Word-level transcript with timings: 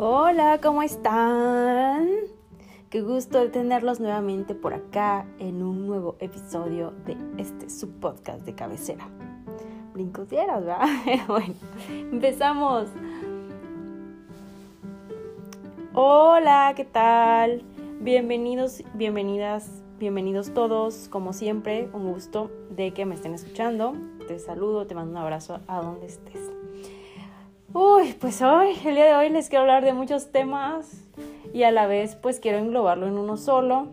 Hola, 0.00 0.60
¿cómo 0.62 0.82
están? 0.84 2.08
Qué 2.88 3.00
gusto 3.00 3.50
tenerlos 3.50 3.98
nuevamente 3.98 4.54
por 4.54 4.72
acá 4.72 5.26
en 5.40 5.60
un 5.60 5.88
nuevo 5.88 6.14
episodio 6.20 6.92
de 7.04 7.16
este 7.36 7.68
subpodcast 7.68 8.42
de 8.42 8.54
cabecera. 8.54 9.08
Brincos 9.94 10.28
¿verdad? 10.30 10.86
bueno, 11.26 11.52
empezamos. 11.88 12.86
Hola, 15.94 16.74
¿qué 16.76 16.84
tal? 16.84 17.64
Bienvenidos, 18.00 18.84
bienvenidas, 18.94 19.82
bienvenidos 19.98 20.54
todos. 20.54 21.08
Como 21.08 21.32
siempre, 21.32 21.90
un 21.92 22.12
gusto 22.12 22.52
de 22.70 22.94
que 22.94 23.04
me 23.04 23.16
estén 23.16 23.34
escuchando. 23.34 23.94
Te 24.28 24.38
saludo, 24.38 24.86
te 24.86 24.94
mando 24.94 25.10
un 25.10 25.16
abrazo 25.16 25.58
a 25.66 25.82
donde 25.82 26.06
estés. 26.06 26.57
Uy, 27.74 28.14
pues 28.18 28.40
hoy, 28.40 28.68
el 28.86 28.94
día 28.94 29.04
de 29.04 29.14
hoy 29.14 29.28
les 29.28 29.50
quiero 29.50 29.62
hablar 29.62 29.84
de 29.84 29.92
muchos 29.92 30.32
temas 30.32 31.04
y 31.52 31.64
a 31.64 31.70
la 31.70 31.86
vez 31.86 32.16
pues 32.16 32.40
quiero 32.40 32.56
englobarlo 32.56 33.06
en 33.06 33.18
uno 33.18 33.36
solo. 33.36 33.88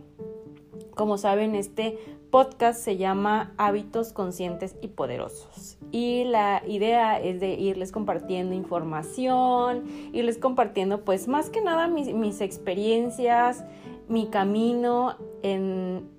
Como 0.96 1.18
saben, 1.18 1.56
este 1.56 1.98
podcast 2.32 2.80
se 2.80 2.96
llama 2.96 3.54
Hábitos 3.58 4.14
Conscientes 4.14 4.78
y 4.82 4.88
Poderosos. 4.88 5.78
Y 5.92 6.24
la 6.24 6.64
idea 6.66 7.20
es 7.20 7.42
de 7.42 7.56
irles 7.56 7.92
compartiendo 7.92 8.56
información, 8.56 9.84
irles 10.14 10.38
compartiendo 10.38 11.04
pues 11.04 11.28
más 11.28 11.50
que 11.50 11.62
nada 11.62 11.90
mis, 11.90 12.14
mis 12.14 12.40
experiencias, 12.40 13.66
mi 14.08 14.28
camino 14.28 15.18
en 15.44 16.10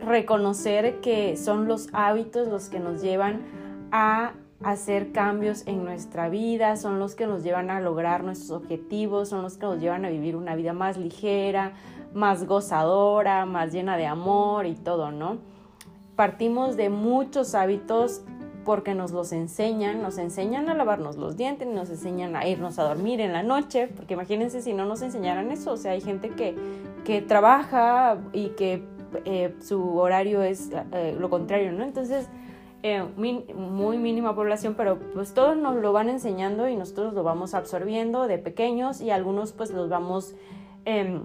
reconocer 0.00 1.00
que 1.00 1.36
son 1.36 1.68
los 1.68 1.88
hábitos 1.92 2.48
los 2.48 2.68
que 2.68 2.80
nos 2.80 3.00
llevan 3.00 3.42
a 3.92 4.34
hacer 4.64 5.12
cambios 5.12 5.66
en 5.66 5.84
nuestra 5.84 6.28
vida, 6.28 6.76
son 6.76 6.98
los 6.98 7.14
que 7.14 7.26
nos 7.26 7.42
llevan 7.42 7.70
a 7.70 7.80
lograr 7.80 8.24
nuestros 8.24 8.50
objetivos, 8.50 9.28
son 9.28 9.42
los 9.42 9.58
que 9.58 9.66
nos 9.66 9.78
llevan 9.78 10.04
a 10.04 10.08
vivir 10.08 10.36
una 10.36 10.56
vida 10.56 10.72
más 10.72 10.96
ligera, 10.96 11.72
más 12.14 12.46
gozadora, 12.46 13.44
más 13.44 13.72
llena 13.72 13.96
de 13.96 14.06
amor 14.06 14.66
y 14.66 14.74
todo, 14.74 15.10
¿no? 15.10 15.38
Partimos 16.16 16.76
de 16.76 16.88
muchos 16.88 17.54
hábitos 17.54 18.22
porque 18.64 18.94
nos 18.94 19.12
los 19.12 19.32
enseñan, 19.32 20.00
nos 20.00 20.16
enseñan 20.16 20.70
a 20.70 20.74
lavarnos 20.74 21.16
los 21.16 21.36
dientes, 21.36 21.68
nos 21.68 21.90
enseñan 21.90 22.34
a 22.34 22.46
irnos 22.46 22.78
a 22.78 22.84
dormir 22.84 23.20
en 23.20 23.34
la 23.34 23.42
noche, 23.42 23.88
porque 23.94 24.14
imagínense 24.14 24.62
si 24.62 24.72
no 24.72 24.86
nos 24.86 25.02
enseñaran 25.02 25.50
eso, 25.50 25.72
o 25.72 25.76
sea, 25.76 25.92
hay 25.92 26.00
gente 26.00 26.30
que, 26.30 26.56
que 27.04 27.20
trabaja 27.20 28.16
y 28.32 28.50
que 28.50 28.82
eh, 29.26 29.54
su 29.60 29.98
horario 29.98 30.42
es 30.42 30.70
eh, 30.92 31.14
lo 31.18 31.28
contrario, 31.28 31.72
¿no? 31.72 31.84
Entonces, 31.84 32.28
eh, 32.86 33.02
muy 33.16 33.96
mínima 33.96 34.34
población, 34.34 34.74
pero 34.76 34.98
pues 35.14 35.32
todos 35.32 35.56
nos 35.56 35.74
lo 35.76 35.94
van 35.94 36.10
enseñando 36.10 36.68
y 36.68 36.76
nosotros 36.76 37.14
lo 37.14 37.22
vamos 37.22 37.54
absorbiendo 37.54 38.26
de 38.26 38.36
pequeños 38.36 39.00
y 39.00 39.10
algunos 39.10 39.52
pues 39.52 39.70
los 39.70 39.88
vamos 39.88 40.34
em, 40.84 41.22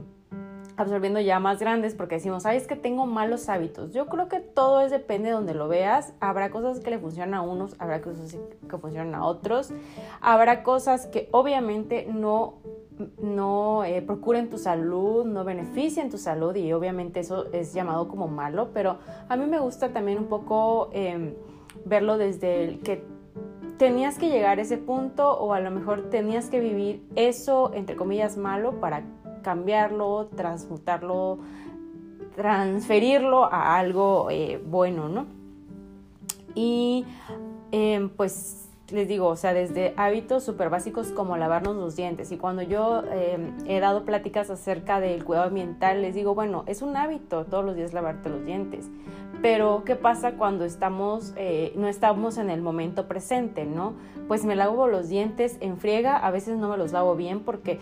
absorbiendo 0.77 1.19
ya 1.19 1.41
más 1.41 1.59
grandes 1.59 1.95
porque 1.95 2.15
decimos, 2.15 2.45
ay, 2.45 2.55
es 2.55 2.65
que 2.65 2.77
tengo 2.77 3.05
malos 3.05 3.49
hábitos. 3.49 3.91
Yo 3.91 4.05
creo 4.05 4.29
que 4.29 4.39
todo 4.39 4.79
es 4.79 4.89
depende 4.89 5.27
de 5.27 5.33
donde 5.33 5.53
lo 5.53 5.67
veas. 5.67 6.13
Habrá 6.21 6.49
cosas 6.49 6.79
que 6.79 6.91
le 6.91 6.97
funcionan 6.97 7.33
a 7.33 7.41
unos, 7.41 7.75
habrá 7.77 7.99
cosas 8.01 8.37
que 8.69 8.77
funcionan 8.77 9.13
a 9.13 9.25
otros. 9.25 9.73
Habrá 10.21 10.63
cosas 10.63 11.07
que 11.07 11.27
obviamente 11.31 12.07
no 12.09 12.53
no 13.21 13.83
eh, 13.85 14.01
procuren 14.01 14.49
tu 14.49 14.57
salud, 14.57 15.25
no 15.25 15.45
beneficien 15.45 16.09
tu 16.09 16.17
salud 16.17 16.55
y 16.55 16.73
obviamente 16.73 17.21
eso 17.21 17.45
es 17.53 17.73
llamado 17.73 18.09
como 18.09 18.27
malo, 18.27 18.71
pero 18.73 18.97
a 19.29 19.37
mí 19.37 19.45
me 19.45 19.59
gusta 19.59 19.93
también 19.93 20.17
un 20.17 20.25
poco 20.25 20.89
em, 20.91 21.33
verlo 21.89 22.17
desde 22.17 22.63
el 22.63 22.79
que 22.79 23.03
tenías 23.77 24.17
que 24.17 24.29
llegar 24.29 24.59
a 24.59 24.61
ese 24.61 24.77
punto 24.77 25.31
o 25.37 25.53
a 25.53 25.59
lo 25.59 25.71
mejor 25.71 26.09
tenías 26.09 26.49
que 26.49 26.59
vivir 26.59 27.03
eso, 27.15 27.71
entre 27.73 27.95
comillas, 27.95 28.37
malo 28.37 28.79
para 28.79 29.03
cambiarlo, 29.41 30.27
transmutarlo, 30.35 31.39
transferirlo 32.35 33.51
a 33.51 33.77
algo 33.77 34.29
eh, 34.29 34.61
bueno, 34.65 35.09
¿no? 35.09 35.25
Y 36.55 37.05
em, 37.71 38.09
pues 38.09 38.68
les 38.91 39.07
digo, 39.07 39.27
o 39.27 39.35
sea, 39.35 39.53
desde 39.53 39.93
hábitos 39.97 40.43
súper 40.43 40.69
básicos 40.69 41.11
como 41.11 41.37
lavarnos 41.37 41.75
los 41.75 41.95
dientes. 41.95 42.31
Y 42.31 42.37
cuando 42.37 42.61
yo 42.61 43.03
em, 43.11 43.53
he 43.65 43.79
dado 43.79 44.03
pláticas 44.05 44.49
acerca 44.49 44.99
del 44.99 45.23
cuidado 45.23 45.47
ambiental, 45.47 46.01
les 46.01 46.15
digo, 46.15 46.35
bueno, 46.35 46.63
es 46.67 46.81
un 46.81 46.95
hábito 46.95 47.45
todos 47.45 47.65
los 47.65 47.75
días 47.75 47.93
lavarte 47.93 48.29
los 48.29 48.45
dientes. 48.45 48.89
Pero, 49.41 49.83
¿qué 49.85 49.95
pasa 49.95 50.33
cuando 50.33 50.65
estamos, 50.65 51.33
eh, 51.37 51.71
no 51.75 51.87
estamos 51.87 52.37
en 52.37 52.49
el 52.49 52.61
momento 52.61 53.07
presente, 53.07 53.65
no? 53.65 53.93
Pues 54.27 54.43
me 54.43 54.55
lavo 54.55 54.87
los 54.87 55.07
dientes 55.07 55.57
en 55.61 55.77
friega, 55.77 56.17
a 56.17 56.29
veces 56.29 56.57
no 56.57 56.67
me 56.67 56.77
los 56.77 56.91
lavo 56.91 57.15
bien 57.15 57.39
porque 57.41 57.79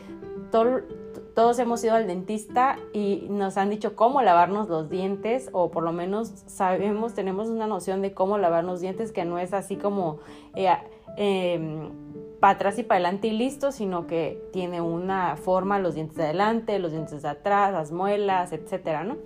todos 1.38 1.59
hemos 1.59 1.84
ido 1.84 1.94
al 1.94 2.08
dentista 2.08 2.80
y 2.94 3.28
nos 3.30 3.58
han 3.58 3.70
dicho 3.70 3.96
cómo 3.96 4.24
lavarnos 4.24 4.70
los 4.70 4.90
dientes, 4.90 5.52
o 5.52 5.70
por 5.70 5.84
lo 5.84 5.92
menos 5.92 6.30
sabemos, 6.48 7.14
tenemos 7.14 7.48
una 7.50 7.68
noción 7.68 8.02
de 8.02 8.12
cómo 8.12 8.40
lavarnos 8.40 8.72
los 8.72 8.81
dientes, 8.81 9.12
que 9.12 9.24
no 9.24 9.38
es 9.38 9.53
así 9.53 9.76
como 9.76 10.18
eh, 10.56 10.68
em, 11.16 11.92
para 12.40 12.53
atrás 12.53 12.80
y 12.80 12.84
para 12.84 12.96
adelante 12.96 13.28
y 13.28 13.34
listo, 13.34 13.72
sino 13.72 14.08
que 14.08 14.50
tiene 14.52 14.81
una 14.81 15.38
forma, 15.38 15.78
los 15.78 15.94
dientes 15.94 16.18
de 16.18 16.24
adelante, 16.24 16.80
los 16.80 16.92
dientes 16.92 17.22
de 17.22 17.30
atrás, 17.30 17.72
las 17.72 17.92
muelas, 17.92 18.52
etcétera, 18.52 19.03
¿no? 19.03 19.18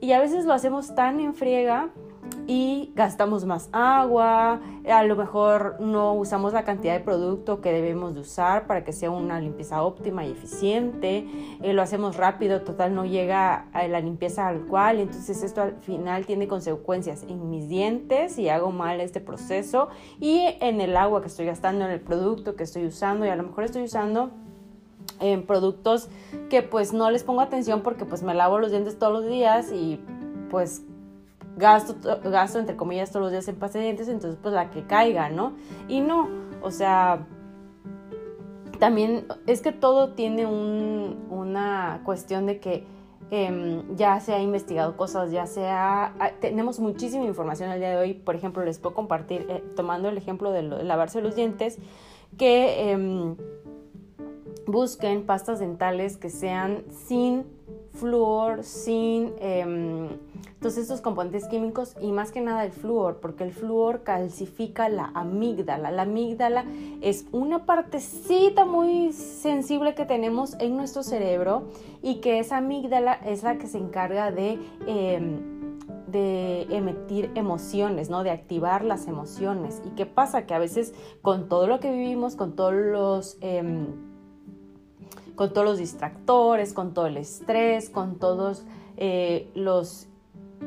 Y 0.00 0.10
a 0.10 0.18
veces 0.18 0.46
lo 0.46 0.54
hacemos 0.54 0.96
tan 0.96 1.20
en 1.20 1.34
friega 1.34 1.90
y 2.46 2.92
gastamos 2.94 3.44
más 3.44 3.68
agua, 3.72 4.60
a 4.86 5.02
lo 5.04 5.16
mejor 5.16 5.76
no 5.80 6.12
usamos 6.14 6.52
la 6.52 6.64
cantidad 6.64 6.92
de 6.92 7.00
producto 7.00 7.60
que 7.60 7.72
debemos 7.72 8.14
de 8.14 8.20
usar 8.20 8.66
para 8.66 8.84
que 8.84 8.92
sea 8.92 9.10
una 9.10 9.40
limpieza 9.40 9.82
óptima 9.82 10.26
y 10.26 10.32
eficiente, 10.32 11.26
eh, 11.62 11.72
lo 11.72 11.80
hacemos 11.80 12.16
rápido, 12.16 12.60
total 12.60 12.94
no 12.94 13.06
llega 13.06 13.66
a 13.72 13.88
la 13.88 14.00
limpieza 14.00 14.46
al 14.46 14.66
cual, 14.66 15.00
entonces 15.00 15.42
esto 15.42 15.62
al 15.62 15.76
final 15.80 16.26
tiene 16.26 16.46
consecuencias 16.46 17.22
en 17.22 17.48
mis 17.50 17.68
dientes 17.68 18.38
y 18.38 18.48
hago 18.48 18.72
mal 18.72 19.00
este 19.00 19.20
proceso 19.20 19.88
y 20.20 20.56
en 20.60 20.80
el 20.80 20.96
agua 20.96 21.22
que 21.22 21.28
estoy 21.28 21.46
gastando, 21.46 21.84
en 21.84 21.90
el 21.90 22.00
producto 22.00 22.56
que 22.56 22.64
estoy 22.64 22.86
usando. 22.86 23.26
Y 23.26 23.28
a 23.28 23.36
lo 23.36 23.42
mejor 23.42 23.64
estoy 23.64 23.82
usando 23.82 24.30
en 25.20 25.46
productos 25.46 26.08
que 26.50 26.62
pues 26.62 26.92
no 26.92 27.10
les 27.10 27.24
pongo 27.24 27.40
atención 27.40 27.82
porque 27.82 28.04
pues 28.04 28.22
me 28.22 28.34
lavo 28.34 28.58
los 28.58 28.70
dientes 28.70 28.98
todos 28.98 29.12
los 29.12 29.26
días 29.26 29.70
y 29.72 30.00
pues 30.50 30.82
gasto, 31.56 31.94
gasto 32.24 32.58
entre 32.58 32.76
comillas 32.76 33.10
todos 33.10 33.24
los 33.24 33.32
días 33.32 33.46
en 33.48 33.56
pasta 33.56 33.78
de 33.78 33.84
dientes, 33.84 34.08
entonces 34.08 34.38
pues 34.42 34.54
la 34.54 34.70
que 34.70 34.86
caiga, 34.86 35.28
¿no? 35.28 35.54
Y 35.88 36.00
no, 36.00 36.28
o 36.62 36.70
sea, 36.70 37.26
también 38.78 39.26
es 39.46 39.60
que 39.62 39.72
todo 39.72 40.14
tiene 40.14 40.46
una 40.46 42.02
cuestión 42.04 42.46
de 42.46 42.60
que 42.60 42.84
em, 43.30 43.96
ya 43.96 44.20
se 44.20 44.34
ha 44.34 44.40
investigado 44.40 44.96
cosas, 44.96 45.30
ya 45.30 45.46
se 45.46 45.66
ha... 45.66 46.12
Tenemos 46.40 46.80
muchísima 46.80 47.24
información 47.24 47.70
al 47.70 47.78
día 47.78 47.90
de 47.90 47.96
hoy, 47.96 48.14
por 48.14 48.34
ejemplo, 48.34 48.64
les 48.64 48.78
puedo 48.78 48.94
compartir, 48.94 49.46
eh, 49.48 49.64
tomando 49.76 50.08
el 50.08 50.18
ejemplo 50.18 50.50
de, 50.50 50.62
lavarse 50.62 51.20
los 51.20 51.34
dientes, 51.34 51.78
que... 52.36 52.90
Em, 52.90 53.36
busquen 54.66 55.26
pastas 55.26 55.60
dentales 55.60 56.16
que 56.16 56.30
sean 56.30 56.84
sin 56.90 57.44
flúor, 57.94 58.64
sin 58.64 59.32
eh, 59.38 60.08
todos 60.60 60.76
estos 60.76 61.00
componentes 61.00 61.46
químicos 61.46 61.96
y 62.00 62.10
más 62.12 62.32
que 62.32 62.40
nada 62.40 62.64
el 62.64 62.72
flúor, 62.72 63.20
porque 63.20 63.44
el 63.44 63.52
flúor 63.52 64.02
calcifica 64.02 64.88
la 64.88 65.10
amígdala. 65.14 65.90
La 65.90 66.02
amígdala 66.02 66.64
es 67.00 67.26
una 67.32 67.66
partecita 67.66 68.64
muy 68.64 69.12
sensible 69.12 69.94
que 69.94 70.04
tenemos 70.04 70.56
en 70.58 70.76
nuestro 70.76 71.02
cerebro 71.02 71.64
y 72.02 72.16
que 72.16 72.38
esa 72.38 72.58
amígdala 72.58 73.14
es 73.14 73.42
la 73.42 73.58
que 73.58 73.66
se 73.66 73.78
encarga 73.78 74.30
de... 74.30 74.58
Em, 74.86 75.54
de 76.06 76.62
emitir 76.70 77.32
emociones, 77.34 78.08
¿no? 78.08 78.22
De 78.22 78.30
activar 78.30 78.84
las 78.84 79.08
emociones. 79.08 79.82
¿Y 79.84 79.90
qué 79.96 80.06
pasa? 80.06 80.46
Que 80.46 80.54
a 80.54 80.60
veces 80.60 80.94
con 81.22 81.48
todo 81.48 81.66
lo 81.66 81.80
que 81.80 81.90
vivimos, 81.90 82.36
con 82.36 82.54
todos 82.54 82.72
los... 82.72 83.36
Em, 83.40 84.13
con 85.34 85.52
todos 85.52 85.66
los 85.66 85.78
distractores, 85.78 86.72
con 86.72 86.94
todo 86.94 87.06
el 87.06 87.16
estrés, 87.16 87.90
con 87.90 88.18
todos 88.18 88.64
eh, 88.96 89.50
los 89.54 90.08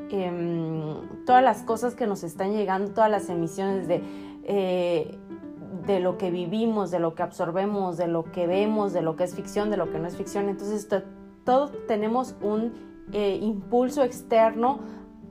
em, 0.09 1.25
todas 1.25 1.43
las 1.43 1.63
cosas 1.63 1.95
que 1.95 2.07
nos 2.07 2.23
están 2.23 2.53
llegando, 2.53 2.91
todas 2.91 3.09
las 3.09 3.29
emisiones 3.29 3.87
de, 3.87 4.01
eh, 4.43 5.17
de 5.85 5.99
lo 5.99 6.17
que 6.17 6.31
vivimos, 6.31 6.91
de 6.91 6.99
lo 6.99 7.15
que 7.15 7.23
absorbemos, 7.23 7.97
de 7.97 8.07
lo 8.07 8.23
que 8.23 8.47
vemos, 8.47 8.93
de 8.93 9.01
lo 9.01 9.15
que 9.15 9.23
es 9.23 9.35
ficción, 9.35 9.69
de 9.69 9.77
lo 9.77 9.91
que 9.91 9.99
no 9.99 10.07
es 10.07 10.17
ficción. 10.17 10.49
Entonces, 10.49 10.87
todos 11.43 11.71
tenemos 11.87 12.35
un 12.41 12.73
eh, 13.13 13.39
impulso 13.41 14.03
externo 14.03 14.79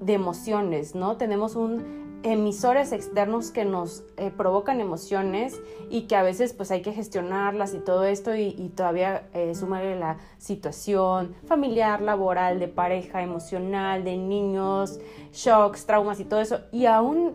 de 0.01 0.15
emociones, 0.15 0.95
¿no? 0.95 1.17
Tenemos 1.17 1.57
un 1.57 2.06
emisores 2.33 2.91
externos 2.91 3.53
que 3.53 3.65
nos 3.65 4.03
eh, 4.17 4.33
provocan 4.37 4.81
emociones 4.81 5.61
y 5.91 6.03
que 6.03 6.17
a 6.17 6.25
veces 6.25 6.53
pues 6.53 6.73
hay 6.73 6.83
que 6.83 6.93
gestionarlas 6.93 7.73
y 7.73 7.79
todo 7.79 8.05
esto 8.05 8.35
y, 8.35 8.73
todavía 8.75 9.29
eh, 9.33 9.55
sumarle 9.55 9.97
la 9.97 10.19
situación 10.39 11.37
familiar, 11.47 12.03
laboral, 12.03 12.59
de 12.59 12.67
pareja, 12.67 13.23
emocional, 13.23 14.03
de 14.03 14.17
niños, 14.17 14.99
shocks, 15.33 15.87
traumas 15.87 16.19
y 16.19 16.25
todo 16.25 16.41
eso 16.41 16.61
y 16.73 16.87
aún 16.87 17.35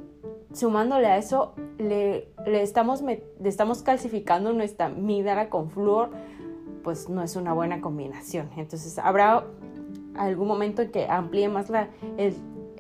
sumándole 0.53 1.07
a 1.07 1.17
eso 1.17 1.53
le, 1.77 2.27
le 2.45 2.61
estamos, 2.61 3.01
le 3.01 3.23
estamos 3.43 3.83
calcificando 3.83 4.51
nuestra 4.51 4.87
amígdala 4.87 5.49
con 5.49 5.69
flúor 5.69 6.09
pues 6.83 7.07
no 7.07 7.23
es 7.23 7.37
una 7.37 7.53
buena 7.53 7.79
combinación. 7.79 8.49
Entonces 8.57 8.99
habrá 8.99 9.45
algún 10.15 10.47
momento 10.49 10.81
en 10.81 10.91
que 10.91 11.07
amplíe 11.07 11.47
más 11.47 11.69
la, 11.69 11.87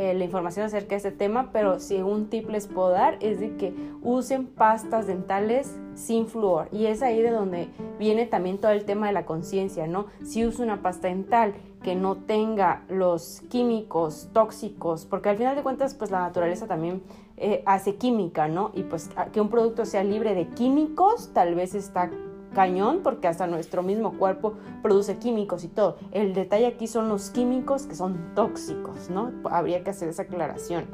eh, 0.01 0.15
la 0.15 0.23
información 0.23 0.65
acerca 0.65 0.89
de 0.89 0.95
este 0.95 1.11
tema, 1.11 1.51
pero 1.53 1.79
si 1.79 2.01
un 2.01 2.27
tip 2.27 2.49
les 2.49 2.65
puedo 2.65 2.89
dar 2.89 3.19
es 3.21 3.39
de 3.39 3.55
que 3.55 3.71
usen 4.01 4.47
pastas 4.47 5.05
dentales 5.05 5.77
sin 5.93 6.25
flúor. 6.25 6.69
Y 6.71 6.87
es 6.87 7.03
ahí 7.03 7.21
de 7.21 7.29
donde 7.29 7.69
viene 7.99 8.25
también 8.25 8.57
todo 8.57 8.71
el 8.71 8.83
tema 8.83 9.05
de 9.05 9.13
la 9.13 9.25
conciencia, 9.25 9.85
¿no? 9.85 10.07
Si 10.23 10.43
uso 10.43 10.63
una 10.63 10.81
pasta 10.81 11.07
dental 11.07 11.53
que 11.83 11.93
no 11.93 12.17
tenga 12.17 12.83
los 12.89 13.41
químicos 13.49 14.29
tóxicos, 14.33 15.05
porque 15.05 15.29
al 15.29 15.37
final 15.37 15.55
de 15.55 15.61
cuentas, 15.61 15.93
pues 15.93 16.09
la 16.09 16.21
naturaleza 16.21 16.65
también 16.65 17.03
eh, 17.37 17.61
hace 17.67 17.97
química, 17.97 18.47
¿no? 18.47 18.71
Y 18.73 18.81
pues 18.81 19.11
que 19.31 19.39
un 19.39 19.49
producto 19.49 19.85
sea 19.85 20.03
libre 20.03 20.33
de 20.33 20.47
químicos, 20.47 21.31
tal 21.31 21.53
vez 21.53 21.75
está 21.75 22.09
cañón 22.53 23.01
porque 23.03 23.27
hasta 23.27 23.47
nuestro 23.47 23.83
mismo 23.83 24.17
cuerpo 24.17 24.55
produce 24.81 25.17
químicos 25.17 25.63
y 25.63 25.67
todo. 25.67 25.97
El 26.11 26.33
detalle 26.33 26.67
aquí 26.67 26.87
son 26.87 27.09
los 27.09 27.29
químicos 27.29 27.85
que 27.85 27.95
son 27.95 28.33
tóxicos, 28.35 29.09
¿no? 29.09 29.31
Habría 29.49 29.83
que 29.83 29.91
hacer 29.91 30.09
esa 30.09 30.23
aclaración. 30.23 30.85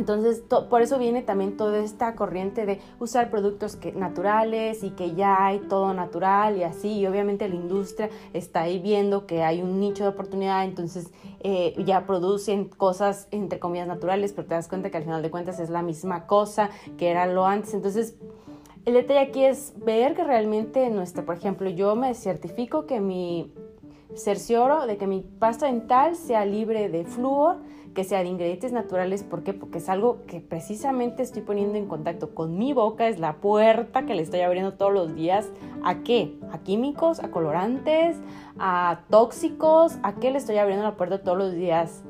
Entonces, 0.00 0.42
por 0.70 0.80
eso 0.80 0.98
viene 0.98 1.20
también 1.20 1.58
toda 1.58 1.78
esta 1.78 2.14
corriente 2.14 2.64
de 2.64 2.80
usar 2.98 3.28
productos 3.28 3.76
que, 3.76 3.92
naturales 3.92 4.82
y 4.82 4.90
que 4.90 5.14
ya 5.14 5.44
hay 5.44 5.58
todo 5.58 5.92
natural 5.92 6.56
y 6.56 6.62
así. 6.62 7.00
Y 7.00 7.06
obviamente 7.06 7.46
la 7.48 7.56
industria 7.56 8.08
está 8.32 8.62
ahí 8.62 8.78
viendo 8.78 9.26
que 9.26 9.42
hay 9.42 9.60
un 9.60 9.78
nicho 9.78 10.04
de 10.04 10.08
oportunidad, 10.08 10.64
entonces 10.64 11.10
eh, 11.40 11.74
ya 11.84 12.06
producen 12.06 12.66
cosas 12.66 13.28
entre 13.30 13.58
comillas 13.58 13.88
naturales, 13.88 14.32
pero 14.32 14.48
te 14.48 14.54
das 14.54 14.68
cuenta 14.68 14.90
que 14.90 14.96
al 14.96 15.04
final 15.04 15.20
de 15.20 15.30
cuentas 15.30 15.60
es 15.60 15.68
la 15.68 15.82
misma 15.82 16.26
cosa 16.26 16.70
que 16.96 17.10
era 17.10 17.26
lo 17.26 17.44
antes. 17.44 17.74
Entonces, 17.74 18.16
el 18.84 18.94
detalle 18.94 19.20
aquí 19.20 19.44
es 19.44 19.74
ver 19.84 20.14
que 20.14 20.24
realmente 20.24 20.88
nuestra, 20.90 21.24
por 21.24 21.36
ejemplo, 21.36 21.68
yo 21.68 21.96
me 21.96 22.14
certifico 22.14 22.86
que 22.86 23.00
mi 23.00 23.52
cercioro 24.14 24.86
de 24.86 24.96
que 24.96 25.06
mi 25.06 25.20
pasta 25.20 25.66
dental 25.66 26.16
sea 26.16 26.44
libre 26.44 26.88
de 26.88 27.04
flúor, 27.04 27.58
que 27.94 28.04
sea 28.04 28.20
de 28.20 28.28
ingredientes 28.28 28.72
naturales. 28.72 29.22
¿Por 29.22 29.42
qué? 29.42 29.52
Porque 29.52 29.78
es 29.78 29.88
algo 29.88 30.22
que 30.26 30.40
precisamente 30.40 31.22
estoy 31.22 31.42
poniendo 31.42 31.76
en 31.76 31.86
contacto 31.86 32.34
con 32.34 32.56
mi 32.56 32.72
boca, 32.72 33.08
es 33.08 33.18
la 33.18 33.36
puerta 33.36 34.06
que 34.06 34.14
le 34.14 34.22
estoy 34.22 34.40
abriendo 34.40 34.74
todos 34.74 34.92
los 34.92 35.14
días. 35.14 35.50
¿A 35.82 36.02
qué? 36.02 36.38
¿A 36.52 36.58
químicos? 36.58 37.20
¿A 37.20 37.30
colorantes? 37.30 38.16
¿A 38.58 39.02
tóxicos? 39.10 39.98
¿A 40.02 40.14
qué 40.16 40.30
le 40.30 40.38
estoy 40.38 40.58
abriendo 40.58 40.84
la 40.84 40.96
puerta 40.96 41.22
todos 41.22 41.38
los 41.38 41.52
días 41.52 42.02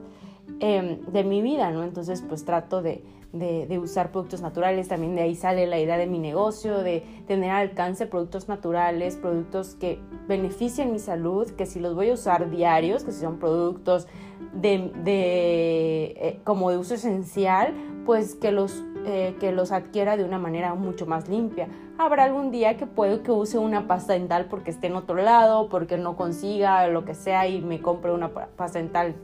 em, 0.60 1.00
de 1.06 1.24
mi 1.24 1.42
vida? 1.42 1.70
¿no? 1.70 1.82
Entonces, 1.82 2.22
pues 2.28 2.44
trato 2.44 2.82
de 2.82 3.02
de, 3.32 3.78
usar 3.78 4.10
productos 4.10 4.40
naturales, 4.40 4.88
también 4.88 5.14
de 5.14 5.22
ahí 5.22 5.34
sale 5.34 5.66
la 5.66 5.78
idea 5.78 5.96
de 5.96 6.06
mi 6.06 6.18
negocio, 6.18 6.78
de 6.78 7.04
tener 7.26 7.50
alcance 7.50 8.06
productos 8.06 8.48
naturales, 8.48 9.16
productos 9.16 9.74
que 9.74 10.00
beneficien 10.26 10.92
mi 10.92 10.98
salud, 10.98 11.48
que 11.50 11.66
si 11.66 11.80
los 11.80 11.94
voy 11.94 12.10
a 12.10 12.14
usar 12.14 12.50
diarios, 12.50 13.04
que 13.04 13.12
si 13.12 13.20
son 13.20 13.38
productos 13.38 14.08
de, 14.52 14.92
eh, 15.04 16.40
como 16.44 16.70
de 16.70 16.78
uso 16.78 16.94
esencial, 16.94 17.72
pues 18.04 18.34
que 18.34 18.50
los, 18.50 18.82
eh, 19.06 19.36
que 19.38 19.52
los 19.52 19.70
adquiera 19.70 20.16
de 20.16 20.24
una 20.24 20.38
manera 20.38 20.74
mucho 20.74 21.06
más 21.06 21.28
limpia. 21.28 21.68
Habrá 21.98 22.24
algún 22.24 22.50
día 22.50 22.76
que 22.76 22.86
puedo 22.86 23.22
que 23.22 23.30
use 23.30 23.58
una 23.58 23.86
pasta 23.86 24.14
dental 24.14 24.46
porque 24.50 24.70
esté 24.70 24.88
en 24.88 24.96
otro 24.96 25.16
lado, 25.16 25.68
porque 25.68 25.98
no 25.98 26.16
consiga 26.16 26.86
lo 26.88 27.04
que 27.04 27.14
sea 27.14 27.46
y 27.46 27.60
me 27.60 27.80
compre 27.80 28.12
una 28.12 28.32
pasta 28.32 28.78
dental 28.78 29.14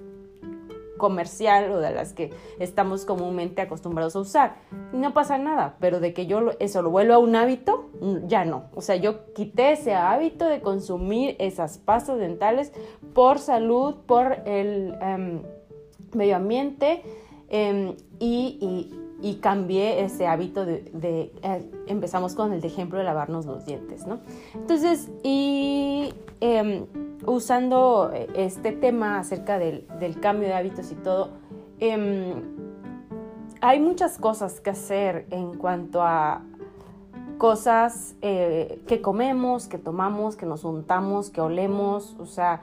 comercial 0.97 1.71
o 1.71 1.79
de 1.79 1.91
las 1.93 2.13
que 2.13 2.33
estamos 2.59 3.05
comúnmente 3.05 3.63
acostumbrados 3.63 4.17
a 4.17 4.21
usar. 4.21 4.57
No 4.93 5.13
pasa 5.15 5.39
nada, 5.39 5.77
pero 5.81 6.01
de 6.01 6.13
que 6.13 6.27
yo 6.27 6.53
eso 6.59 6.83
lo 6.83 6.91
vuelva 6.91 7.17
a 7.17 7.19
un 7.19 7.37
hábito, 7.37 7.91
mm, 8.01 8.27
ya 8.27 8.45
no. 8.45 8.65
O 8.75 8.81
sea, 8.81 8.97
yo 8.97 9.33
quité 9.35 9.73
ese 9.73 9.95
hábito 9.95 10.47
de 10.47 10.61
consumir 10.61 11.37
esas 11.39 11.79
pastas 11.79 12.19
dentales 12.19 12.73
por 13.15 13.39
salud, 13.39 13.97
por 14.07 14.39
el 14.47 14.95
em, 15.01 15.43
medio 16.15 16.37
ambiente 16.37 17.03
em, 17.49 17.95
y, 18.19 18.93
cambié 19.35 20.05
ese 20.05 20.27
hábito 20.27 20.65
de, 20.65 21.33
eh, 21.43 21.71
empezamos 21.87 22.35
con 22.35 22.53
el 22.53 22.65
ejemplo 22.65 22.99
de 22.99 23.05
lavarnos 23.05 23.45
los 23.45 23.67
dientes, 23.67 24.07
¿no? 24.07 24.21
Entonces, 24.55 25.11
y 25.23 26.15
em, 26.41 26.87
usando 27.27 28.13
este 28.35 28.73
tema 28.73 29.19
acerca 29.19 29.59
del, 29.59 29.87
cambio 30.21 30.49
de 30.49 30.55
hábitos 30.55 30.93
y 30.93 30.95
todo, 30.95 31.31
em, 31.81 32.43
hay 33.61 33.81
muchas 33.81 34.19
cosas 34.19 34.61
que 34.61 34.71
hacer 34.71 35.27
en 35.31 35.55
cuanto 35.55 36.03
a 36.03 36.43
cosas 37.39 38.15
eh, 38.23 38.81
que 38.87 39.03
comemos, 39.03 39.69
que 39.69 39.79
tomamos, 39.79 40.37
que 40.37 40.47
nos 40.47 40.65
untamos, 40.65 41.31
que 41.31 41.41
olemos, 41.41 42.17
o 42.19 42.27
sea, 42.27 42.63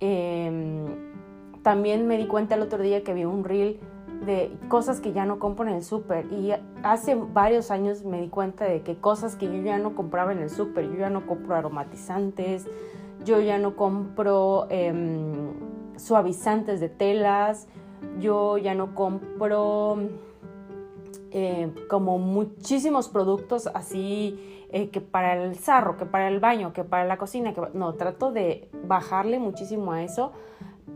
em, 0.00 0.86
también 1.62 2.06
me 2.06 2.18
di 2.18 2.26
cuenta 2.26 2.54
el 2.54 2.62
otro 2.62 2.82
día 2.82 3.02
que 3.02 3.14
vi 3.14 3.24
un 3.24 3.42
reel 3.42 3.80
de 4.24 4.56
cosas 4.68 5.00
que 5.00 5.12
ya 5.12 5.24
no 5.24 5.38
compro 5.38 5.68
en 5.68 5.74
el 5.74 5.84
súper. 5.84 6.26
Y 6.32 6.52
hace 6.82 7.14
varios 7.14 7.70
años 7.70 8.04
me 8.04 8.20
di 8.20 8.28
cuenta 8.28 8.64
de 8.64 8.82
que 8.82 8.96
cosas 8.96 9.36
que 9.36 9.46
yo 9.46 9.62
ya 9.62 9.78
no 9.78 9.94
compraba 9.94 10.32
en 10.32 10.38
el 10.38 10.50
súper, 10.50 10.90
yo 10.90 10.98
ya 10.98 11.10
no 11.10 11.26
compro 11.26 11.54
aromatizantes, 11.54 12.66
yo 13.24 13.40
ya 13.40 13.58
no 13.58 13.76
compro 13.76 14.66
em, 14.70 15.52
suavizantes 15.96 16.80
de 16.80 16.88
telas, 16.88 17.68
yo 18.20 18.58
ya 18.58 18.74
no 18.74 18.94
compro 18.94 19.98
eh, 21.30 21.72
como 21.88 22.18
muchísimos 22.18 23.08
productos 23.08 23.68
así 23.74 24.66
eh, 24.70 24.90
que 24.90 25.00
para 25.00 25.42
el 25.42 25.56
sarro, 25.56 25.96
que 25.96 26.06
para 26.06 26.28
el 26.28 26.40
baño, 26.40 26.72
que 26.72 26.84
para 26.84 27.04
la 27.04 27.16
cocina, 27.16 27.54
que 27.54 27.62
no, 27.74 27.94
trato 27.94 28.32
de 28.32 28.68
bajarle 28.86 29.38
muchísimo 29.38 29.92
a 29.92 30.02
eso 30.02 30.32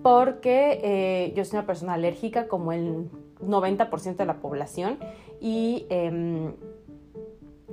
porque 0.02 0.80
eh, 0.82 1.32
yo 1.36 1.44
soy 1.44 1.58
una 1.58 1.66
persona 1.66 1.94
alérgica 1.94 2.48
como 2.48 2.72
el 2.72 3.10
90% 3.40 4.16
de 4.16 4.26
la 4.26 4.40
población 4.40 4.98
y 5.40 5.86
em, 5.90 6.54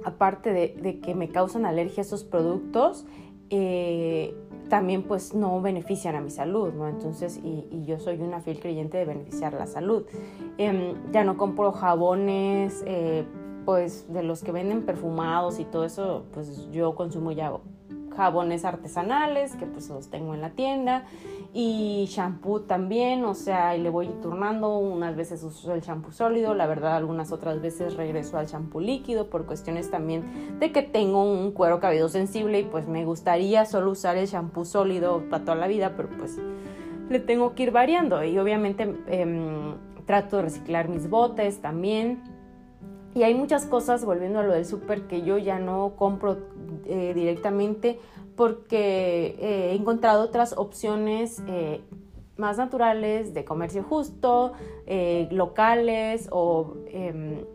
aparte 0.04 0.54
de, 0.54 1.00
que 1.00 1.16
me 1.16 1.30
causan 1.30 1.66
alergia 1.66 2.02
esos 2.02 2.24
productos, 2.24 3.06
eh, 3.50 4.36
también 4.70 5.04
pues 5.04 5.34
no 5.34 5.62
benefician 5.62 6.16
a 6.16 6.22
mi 6.22 6.32
salud, 6.32 6.74
¿no? 6.74 6.88
Entonces, 6.88 7.40
y, 7.44 7.84
yo 7.86 8.00
soy 8.00 8.20
una 8.20 8.42
fiel 8.42 8.60
creyente 8.60 8.98
de 8.98 9.06
beneficiar 9.06 9.54
la 9.54 9.68
salud. 9.68 10.06
Em, 10.58 10.96
ya 11.12 11.24
no 11.24 11.38
compro 11.38 11.72
jabones, 11.72 12.84
eh, 12.88 13.26
pues 13.66 14.12
de 14.12 14.24
los 14.24 14.44
que 14.44 14.52
venden 14.52 14.84
perfumados 14.84 15.60
y 15.60 15.66
todo 15.66 15.86
eso, 15.86 16.26
pues 16.34 16.70
yo 16.72 16.96
consumo 16.96 17.32
ya 17.32 17.52
jabones 18.16 18.66
artesanales 18.66 19.56
que 19.56 19.66
pues 19.66 19.90
los 19.90 20.10
tengo 20.10 20.34
en 20.34 20.42
la 20.42 20.52
tienda 20.52 21.04
y 21.54 22.06
shampoo 22.10 22.62
también, 22.62 23.24
o 23.24 23.34
sea, 23.34 23.78
y 23.78 23.82
le 23.82 23.90
voy 23.90 24.10
turnando, 24.22 24.78
unas 24.78 25.16
veces 25.16 25.42
uso 25.44 25.74
el 25.74 25.82
shampoo 25.82 26.12
sólido, 26.12 26.54
la 26.54 26.68
verdad 26.68 26.96
algunas 26.96 27.32
otras 27.32 27.62
veces 27.62 27.96
regreso 27.96 28.38
al 28.38 28.48
shampoo 28.48 28.82
líquido 28.82 29.30
por 29.30 29.46
cuestiones 29.46 29.90
también 29.90 30.60
de 30.60 30.72
que 30.72 30.82
tengo 30.82 31.24
un 31.24 31.52
cuero 31.52 31.80
cabelludo 31.80 32.10
sensible 32.10 32.60
y 32.60 32.64
pues 32.64 32.88
me 32.88 33.06
gustaría 33.06 33.66
solo 33.66 33.92
usar 33.92 34.18
el 34.18 34.28
shampoo 34.28 34.66
sólido 34.66 35.24
para 35.30 35.46
toda 35.46 35.56
la 35.56 35.68
vida, 35.68 35.94
pero 35.96 36.10
pues 36.18 36.38
le 37.10 37.20
tengo 37.20 37.56
que 37.56 37.64
ir 37.64 37.72
variando 37.72 38.24
y 38.24 38.38
obviamente 38.38 38.94
em, 39.08 39.76
trato 40.06 40.38
de 40.38 40.44
reciclar 40.44 40.90
mis 40.90 41.10
botes 41.10 41.62
también. 41.62 42.35
Y 43.16 43.24
hay 43.24 43.34
muchas 43.34 43.66
cosas, 43.66 44.04
volviendo 44.04 44.40
a 44.40 44.44
lo 44.44 44.54
del 44.54 44.66
súper, 44.66 45.08
que 45.08 45.22
yo 45.22 45.38
ya 45.38 45.58
no 45.58 45.94
compro 45.96 46.38
eh, 46.86 47.14
directamente 47.16 47.98
porque 48.36 49.38
eh, 49.40 49.72
he 49.72 49.76
encontrado 49.76 50.22
otras 50.22 50.54
opciones 50.58 51.42
eh, 51.48 51.82
más 52.36 52.58
naturales 52.58 53.34
de 53.34 53.46
comercio 53.46 53.84
justo, 53.84 54.52
locales 55.32 56.30
em, 56.88 57.46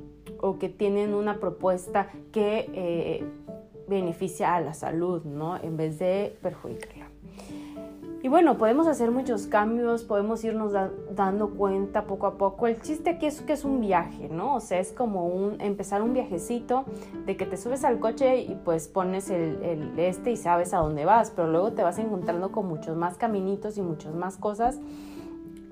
o, 0.40 0.58
que 0.58 0.70
tienen 0.70 1.12
una 1.12 1.38
propuesta 1.38 2.08
que 2.32 3.22
beneficia 3.86 4.54
a 4.54 4.60
la 4.62 4.72
salud, 4.72 5.24
¿no? 5.24 5.58
En 5.58 5.76
vez 5.76 5.98
de 5.98 6.38
perjudicarla. 6.40 6.99
Y 8.22 8.28
bueno, 8.28 8.58
podemos 8.58 8.86
hacer 8.86 9.10
muchos 9.10 9.46
cambios, 9.46 10.04
podemos 10.04 10.44
irnos 10.44 10.74
dando 11.14 11.50
cuenta 11.50 12.04
poco 12.04 12.26
a 12.26 12.36
poco. 12.36 12.66
El 12.66 12.78
chiste 12.82 13.08
aquí 13.08 13.24
es 13.24 13.40
que 13.40 13.54
es 13.54 13.64
un 13.64 13.80
viaje, 13.80 14.28
¿no? 14.28 14.56
O 14.56 14.60
sea, 14.60 14.78
es 14.78 14.92
como 14.92 15.26
un 15.26 15.58
empezar 15.62 16.02
un 16.02 16.12
viajecito 16.12 16.84
de 17.24 17.38
que 17.38 17.46
te 17.46 17.56
subes 17.56 17.82
al 17.82 17.98
coche 17.98 18.42
y 18.42 18.56
pues 18.56 18.88
pones 18.88 19.30
el, 19.30 19.90
este 19.96 20.32
y 20.32 20.36
sabes 20.36 20.74
a 20.74 20.78
dónde 20.78 21.06
vas, 21.06 21.30
pero 21.30 21.48
luego 21.48 21.72
te 21.72 21.82
vas 21.82 21.98
encontrando 21.98 22.52
con 22.52 22.66
muchos 22.66 22.94
más 22.94 23.16
caminitos 23.16 23.78
y 23.78 23.82
muchas 23.82 24.14
más 24.14 24.36
cosas. 24.36 24.78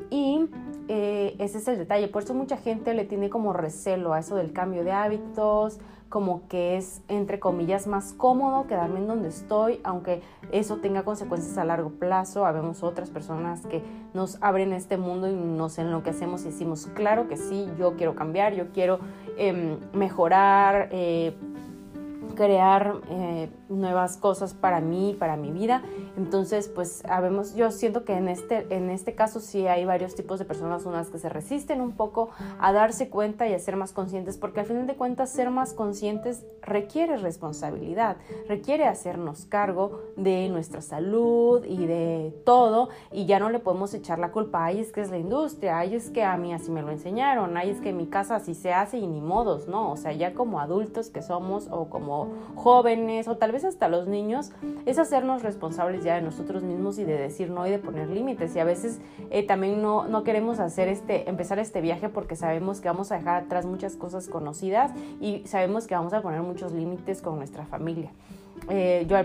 Y 0.09 0.49
eh, 0.89 1.37
ese 1.39 1.59
es 1.59 1.69
el 1.69 1.77
detalle. 1.77 2.09
Por 2.09 2.23
eso 2.23 2.33
mucha 2.33 2.57
gente 2.57 2.95
le 2.95 3.05
tiene 3.05 3.29
como 3.29 3.53
recelo 3.53 4.15
a 4.15 4.21
eso 4.21 4.37
del 4.37 4.55
cambio 4.55 4.85
de 4.85 4.93
hábitos, 4.93 5.81
como 6.09 6.49
que 6.49 6.77
es, 6.77 7.03
entre 7.09 7.39
comillas, 7.39 7.87
más 7.87 8.13
cómodo 8.13 8.67
quedarme 8.67 8.99
en 9.01 9.09
donde 9.09 9.29
estoy, 9.29 9.81
aunque 9.85 10.23
eso 10.53 10.77
tenga 10.77 11.05
consecuencias 11.05 11.59
a 11.59 11.65
largo 11.65 11.91
plazo. 11.91 12.47
Habemos 12.47 12.83
otras 12.83 13.11
personas 13.11 13.67
que 13.67 13.83
nos 14.15 14.39
abren 14.41 14.73
este 14.73 14.97
mundo 14.97 15.29
y 15.29 15.35
nos 15.35 15.79
enloquecemos 15.79 16.43
y 16.43 16.47
decimos, 16.47 16.89
claro 16.95 17.29
que 17.29 17.37
sí, 17.37 17.69
yo 17.79 17.97
quiero 17.97 18.15
cambiar, 18.15 18.55
yo 18.55 18.73
quiero 18.73 19.01
em, 19.37 19.79
mejorar. 19.93 20.89
Eh, 20.93 21.35
crear 22.39 23.01
eh, 23.11 23.49
nuevas 23.69 24.17
cosas 24.17 24.55
para 24.55 24.81
mí, 24.81 25.17
para 25.19 25.37
mi 25.37 25.51
vida. 25.51 25.83
Entonces, 26.17 26.69
pues, 26.69 27.05
habemos, 27.07 27.55
yo 27.55 27.71
siento 27.71 28.05
que 28.05 28.15
en 28.15 28.29
este, 28.29 28.67
en 28.75 28.91
este 28.91 29.15
caso 29.15 29.41
sí 29.41 29.67
hay 29.67 29.85
varios 29.85 30.15
tipos 30.15 30.39
de 30.39 30.45
personas, 30.45 30.87
unas 30.87 31.09
que 31.09 31.19
se 31.19 31.29
resisten 31.29 31.81
un 31.81 31.93
poco 31.93 32.31
a 32.59 32.73
darse 32.73 33.09
cuenta 33.09 33.47
y 33.49 33.55
a 33.55 33.59
ser 33.59 33.77
más 33.77 33.93
conscientes, 33.93 34.37
porque 34.39 34.61
al 34.61 34.67
final 34.67 34.87
de 34.87 34.95
cuentas 34.95 35.31
ser 35.31 35.51
más 35.51 35.73
conscientes 35.75 36.45
requiere 36.63 37.17
responsabilidad, 37.17 38.17
requiere 38.49 38.87
hacernos 38.87 39.47
cargo 39.47 40.01
de 40.17 40.49
nuestra 40.49 40.81
salud 40.81 41.65
y 41.65 41.87
de 41.87 42.35
todo, 42.45 42.89
y 43.13 43.27
ya 43.27 43.39
no 43.39 43.51
le 43.51 43.59
podemos 43.59 43.95
echar 43.95 44.19
la 44.19 44.33
culpa, 44.33 44.65
ay, 44.65 44.81
es 44.81 44.93
que 44.93 45.01
es 45.01 45.11
la 45.11 45.19
industria, 45.19 45.79
ay, 45.79 45.95
es 45.95 46.11
que 46.11 46.25
a 46.25 46.37
mí 46.37 46.53
así 46.53 46.71
me 46.71 46.83
lo 46.83 46.91
enseñaron, 46.91 47.57
ay, 47.57 47.71
es 47.71 47.81
que 47.81 47.91
en 47.91 47.97
mi 47.97 48.07
casa 48.07 48.37
así 48.37 48.55
se 48.55 48.73
hace 48.73 48.99
y 48.99 49.07
ni 49.07 49.21
modos, 49.21 49.69
¿no? 49.69 49.91
O 49.93 49.97
sea, 49.97 50.13
ya 50.13 50.35
como 50.35 50.61
adultos 50.61 51.11
que 51.11 51.23
somos 51.23 51.69
o 51.71 51.89
como 51.89 52.29
jóvenes 52.55 53.29
o 53.29 53.37
tal 53.37 53.53
vez 53.53 53.58
hasta 53.65 53.89
los 53.89 54.09
niños, 54.09 54.53
es 54.87 54.99
hacernos 54.99 55.43
responsables 55.43 56.05
ya 56.05 56.15
de 56.17 56.23
nosotros 56.23 56.63
mismos 56.63 56.99
y 56.99 57.05
de 57.05 57.19
decir 57.19 57.51
no 57.51 57.67
y 57.67 57.71
de 57.71 57.79
poner 57.79 58.09
límites. 58.09 58.55
Y 58.57 58.59
a 58.59 58.65
veces 58.65 59.01
eh, 59.31 59.47
también 59.47 59.83
no, 59.83 60.07
no 60.09 60.25
queremos 60.25 60.59
hacer 60.61 60.89
este, 60.89 61.29
empezar 61.29 61.59
este 61.59 61.81
viaje 61.81 62.09
porque 62.09 62.37
sabemos 62.37 62.81
que 62.81 62.89
vamos 62.89 63.13
a 63.13 63.17
dejar 63.17 63.45
atrás 63.45 63.67
muchas 63.67 63.97
cosas 63.97 64.29
conocidas 64.29 64.93
y 65.21 65.43
sabemos 65.47 65.87
que 65.87 65.95
vamos 65.95 66.13
a 66.13 66.23
poner 66.23 66.43
muchos 66.43 66.73
límites 66.73 67.23
con 67.23 67.37
nuestra 67.37 67.67
familia. 67.67 68.11
Eh, 68.69 69.07
yo 69.09 69.17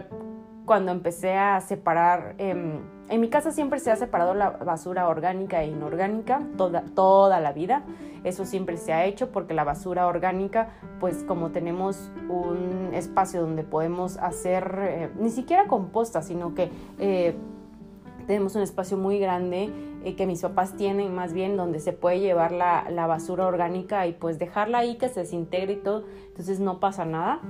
cuando 0.65 0.91
empecé 0.91 1.33
a 1.35 1.59
separar, 1.61 2.35
em, 2.37 2.79
en 3.09 3.21
mi 3.21 3.29
casa 3.29 3.51
siempre 3.51 3.79
se 3.79 3.91
ha 3.91 3.95
separado 3.95 4.33
la 4.33 4.49
basura 4.51 5.07
orgánica 5.07 5.61
e 5.61 5.67
inorgánica 5.67 6.41
toda, 6.57 6.83
toda 6.95 7.39
la 7.39 7.51
vida. 7.51 7.83
Eso 8.23 8.45
siempre 8.45 8.77
se 8.77 8.93
ha 8.93 9.05
hecho 9.05 9.31
porque 9.31 9.53
la 9.53 9.65
basura 9.65 10.07
orgánica, 10.07 10.69
pues 10.99 11.23
como 11.23 11.51
tenemos 11.51 12.11
un 12.29 12.91
espacio 12.93 13.41
donde 13.41 13.63
podemos 13.63 14.17
hacer, 14.17 14.75
eh, 14.79 15.09
ni 15.19 15.29
siquiera 15.29 15.67
composta, 15.67 16.21
sino 16.21 16.55
que 16.55 16.71
eh, 16.97 17.35
tenemos 18.25 18.55
un 18.55 18.61
espacio 18.61 18.97
muy 18.97 19.19
grande 19.19 19.69
eh, 20.05 20.15
que 20.15 20.25
mis 20.25 20.41
papás 20.41 20.77
tienen 20.77 21.13
más 21.13 21.33
bien 21.33 21.57
donde 21.57 21.79
se 21.79 21.91
puede 21.91 22.21
llevar 22.21 22.53
la, 22.53 22.89
la 22.89 23.05
basura 23.05 23.45
orgánica 23.45 24.07
y 24.07 24.13
pues 24.13 24.39
dejarla 24.39 24.79
ahí 24.79 24.95
que 24.95 25.09
se 25.09 25.21
desintegre 25.21 25.73
y 25.73 25.77
todo, 25.77 26.05
entonces 26.27 26.61
no 26.61 26.79
pasa 26.79 27.03
nada. 27.03 27.41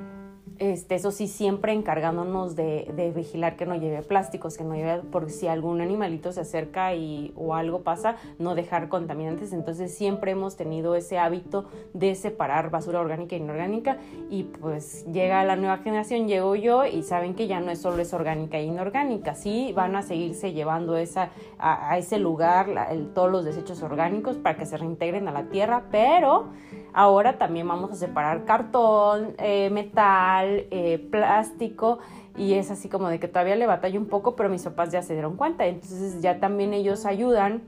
Este, 0.60 0.96
eso 0.96 1.12
sí, 1.12 1.28
siempre 1.28 1.74
encargándonos 1.74 2.56
de, 2.56 3.12
vigilar 3.16 3.56
que 3.56 3.66
no 3.66 3.76
lleve 3.76 4.02
plásticos, 4.04 4.58
que 4.58 4.64
no 4.64 4.76
lleve, 4.76 5.00
por 5.00 5.30
si 5.30 5.48
algún 5.48 5.82
animalito 5.82 6.32
se 6.32 6.42
acerca 6.42 6.94
y, 6.94 7.34
o 7.36 7.56
algo 7.56 7.82
pasa, 7.82 8.18
no 8.40 8.56
dejar 8.56 8.88
contaminantes. 8.88 9.52
Entonces 9.54 9.94
siempre 9.96 10.32
hemos 10.32 10.56
tenido 10.56 10.96
ese 10.96 11.18
hábito 11.18 11.66
de 11.94 12.16
separar 12.16 12.70
basura 12.70 13.00
orgánica 13.00 13.36
e 13.36 13.40
inorgánica 13.40 13.98
y 14.30 14.44
pues 14.44 15.06
llega 15.12 15.44
la 15.44 15.56
nueva 15.56 15.78
generación, 15.78 16.28
llego 16.28 16.56
yo 16.56 16.86
y 16.86 17.04
saben 17.04 17.34
que 17.34 17.48
ya 17.48 17.60
no 17.60 17.72
es 17.72 17.82
solo 17.82 18.02
es 18.02 18.14
orgánica 18.14 18.58
e 18.58 18.64
inorgánica, 18.64 19.36
sí 19.36 19.74
van 19.76 19.96
a 19.96 20.04
seguirse 20.04 20.54
llevando 20.54 20.98
esa, 20.98 21.32
a, 21.58 21.98
ese 21.98 22.20
lugar 22.20 22.68
todos 23.14 23.32
los 23.32 23.46
desechos 23.46 23.82
orgánicos 23.82 24.38
para 24.38 24.58
que 24.58 24.66
se 24.66 24.78
reintegren 24.78 25.28
a 25.28 25.32
la 25.32 25.44
tierra, 25.50 25.84
pero 25.92 26.50
Ahora 26.94 27.38
también 27.38 27.68
vamos 27.68 27.92
a 27.92 27.96
separar 27.96 28.46
cartón, 28.46 29.36
eh, 29.40 29.70
metal, 29.72 30.68
eh, 30.70 31.00
plástico 31.12 32.00
y 32.38 32.54
es 32.54 32.70
así 32.72 32.88
como 32.88 33.10
de 33.10 33.20
que 33.20 33.28
todavía 33.28 33.56
le 33.56 33.66
batalla 33.66 34.00
un 34.00 34.06
poco, 34.06 34.36
pero 34.36 34.50
mis 34.50 34.64
papás 34.64 34.92
ya 34.92 35.02
se 35.02 35.14
dieron 35.14 35.36
cuenta. 35.36 35.66
Entonces 35.66 36.22
ya 36.22 36.40
también 36.40 36.74
ellos 36.74 37.06
ayudan 37.06 37.64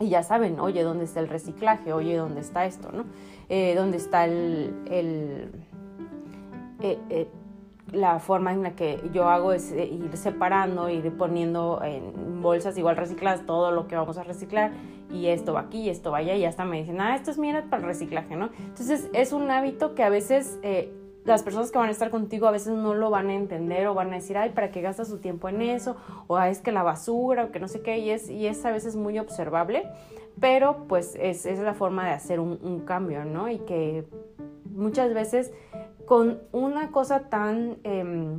y 0.00 0.08
ya 0.08 0.22
saben, 0.22 0.60
oye, 0.60 0.82
¿dónde 0.82 1.04
está 1.04 1.20
el 1.20 1.28
reciclaje? 1.28 1.92
Oye, 1.92 2.16
¿dónde 2.16 2.40
está 2.40 2.66
esto? 2.66 2.90
¿no? 2.92 3.04
Eh, 3.48 3.74
¿Dónde 3.76 3.96
está 3.96 4.24
el... 4.24 4.74
el 4.90 5.50
la 7.92 8.18
forma 8.18 8.52
en 8.52 8.62
la 8.62 8.74
que 8.74 9.00
yo 9.12 9.28
hago 9.28 9.52
es 9.52 9.72
ir 9.72 10.10
separando, 10.16 10.88
ir 10.88 11.16
poniendo 11.16 11.80
en 11.84 12.42
bolsas 12.42 12.76
igual 12.78 12.96
recicladas 12.96 13.46
todo 13.46 13.70
lo 13.70 13.86
que 13.86 13.96
vamos 13.96 14.18
a 14.18 14.24
reciclar 14.24 14.72
y 15.10 15.26
esto 15.26 15.54
va 15.54 15.60
aquí 15.60 15.82
y 15.82 15.90
esto 15.90 16.10
va 16.10 16.18
allá 16.18 16.34
y 16.34 16.44
hasta 16.44 16.64
me 16.64 16.78
dicen, 16.78 17.00
ah, 17.00 17.14
esto 17.14 17.30
es 17.30 17.38
mira 17.38 17.64
para 17.70 17.82
el 17.82 17.88
reciclaje, 17.88 18.36
¿no? 18.36 18.50
Entonces 18.58 19.08
es 19.12 19.32
un 19.32 19.50
hábito 19.50 19.94
que 19.94 20.02
a 20.02 20.08
veces 20.08 20.58
eh, 20.62 20.92
las 21.24 21.42
personas 21.42 21.70
que 21.70 21.78
van 21.78 21.88
a 21.88 21.92
estar 21.92 22.10
contigo 22.10 22.48
a 22.48 22.50
veces 22.50 22.74
no 22.74 22.94
lo 22.94 23.10
van 23.10 23.28
a 23.30 23.34
entender 23.34 23.86
o 23.86 23.94
van 23.94 24.12
a 24.12 24.16
decir, 24.16 24.36
ay, 24.36 24.50
¿para 24.50 24.70
qué 24.70 24.80
gastas 24.80 25.08
su 25.08 25.18
tiempo 25.18 25.48
en 25.48 25.62
eso? 25.62 25.96
O 26.26 26.36
ah, 26.36 26.48
es 26.48 26.60
que 26.60 26.72
la 26.72 26.82
basura 26.82 27.44
o 27.44 27.50
que 27.52 27.60
no 27.60 27.68
sé 27.68 27.82
qué, 27.82 27.98
y 27.98 28.10
es, 28.10 28.28
y 28.28 28.46
es 28.46 28.64
a 28.64 28.72
veces 28.72 28.96
muy 28.96 29.18
observable, 29.18 29.84
pero 30.40 30.86
pues 30.88 31.16
es, 31.20 31.46
es 31.46 31.60
la 31.60 31.74
forma 31.74 32.04
de 32.04 32.10
hacer 32.10 32.40
un 32.40 32.80
cambio, 32.80 33.24
¿no? 33.24 33.48
Y 33.48 33.58
que 33.60 34.04
muchas 34.76 35.14
veces 35.14 35.52
con 36.06 36.40
una 36.52 36.90
cosa 36.90 37.28
tan... 37.28 37.78
Eh, 37.84 38.38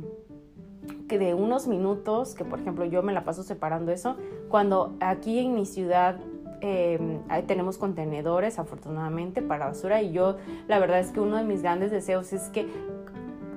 que 1.08 1.18
de 1.18 1.34
unos 1.34 1.66
minutos, 1.66 2.34
que 2.34 2.44
por 2.44 2.60
ejemplo 2.60 2.84
yo 2.84 3.02
me 3.02 3.12
la 3.12 3.24
paso 3.24 3.42
separando 3.42 3.90
eso, 3.92 4.16
cuando 4.48 4.96
aquí 5.00 5.38
en 5.38 5.54
mi 5.54 5.66
ciudad 5.66 6.20
eh, 6.60 7.20
tenemos 7.46 7.78
contenedores 7.78 8.58
afortunadamente 8.58 9.42
para 9.42 9.66
basura 9.66 10.02
y 10.02 10.12
yo 10.12 10.36
la 10.66 10.78
verdad 10.78 11.00
es 11.00 11.10
que 11.10 11.20
uno 11.20 11.36
de 11.36 11.44
mis 11.44 11.62
grandes 11.62 11.90
deseos 11.90 12.32
es 12.32 12.48
que 12.50 12.68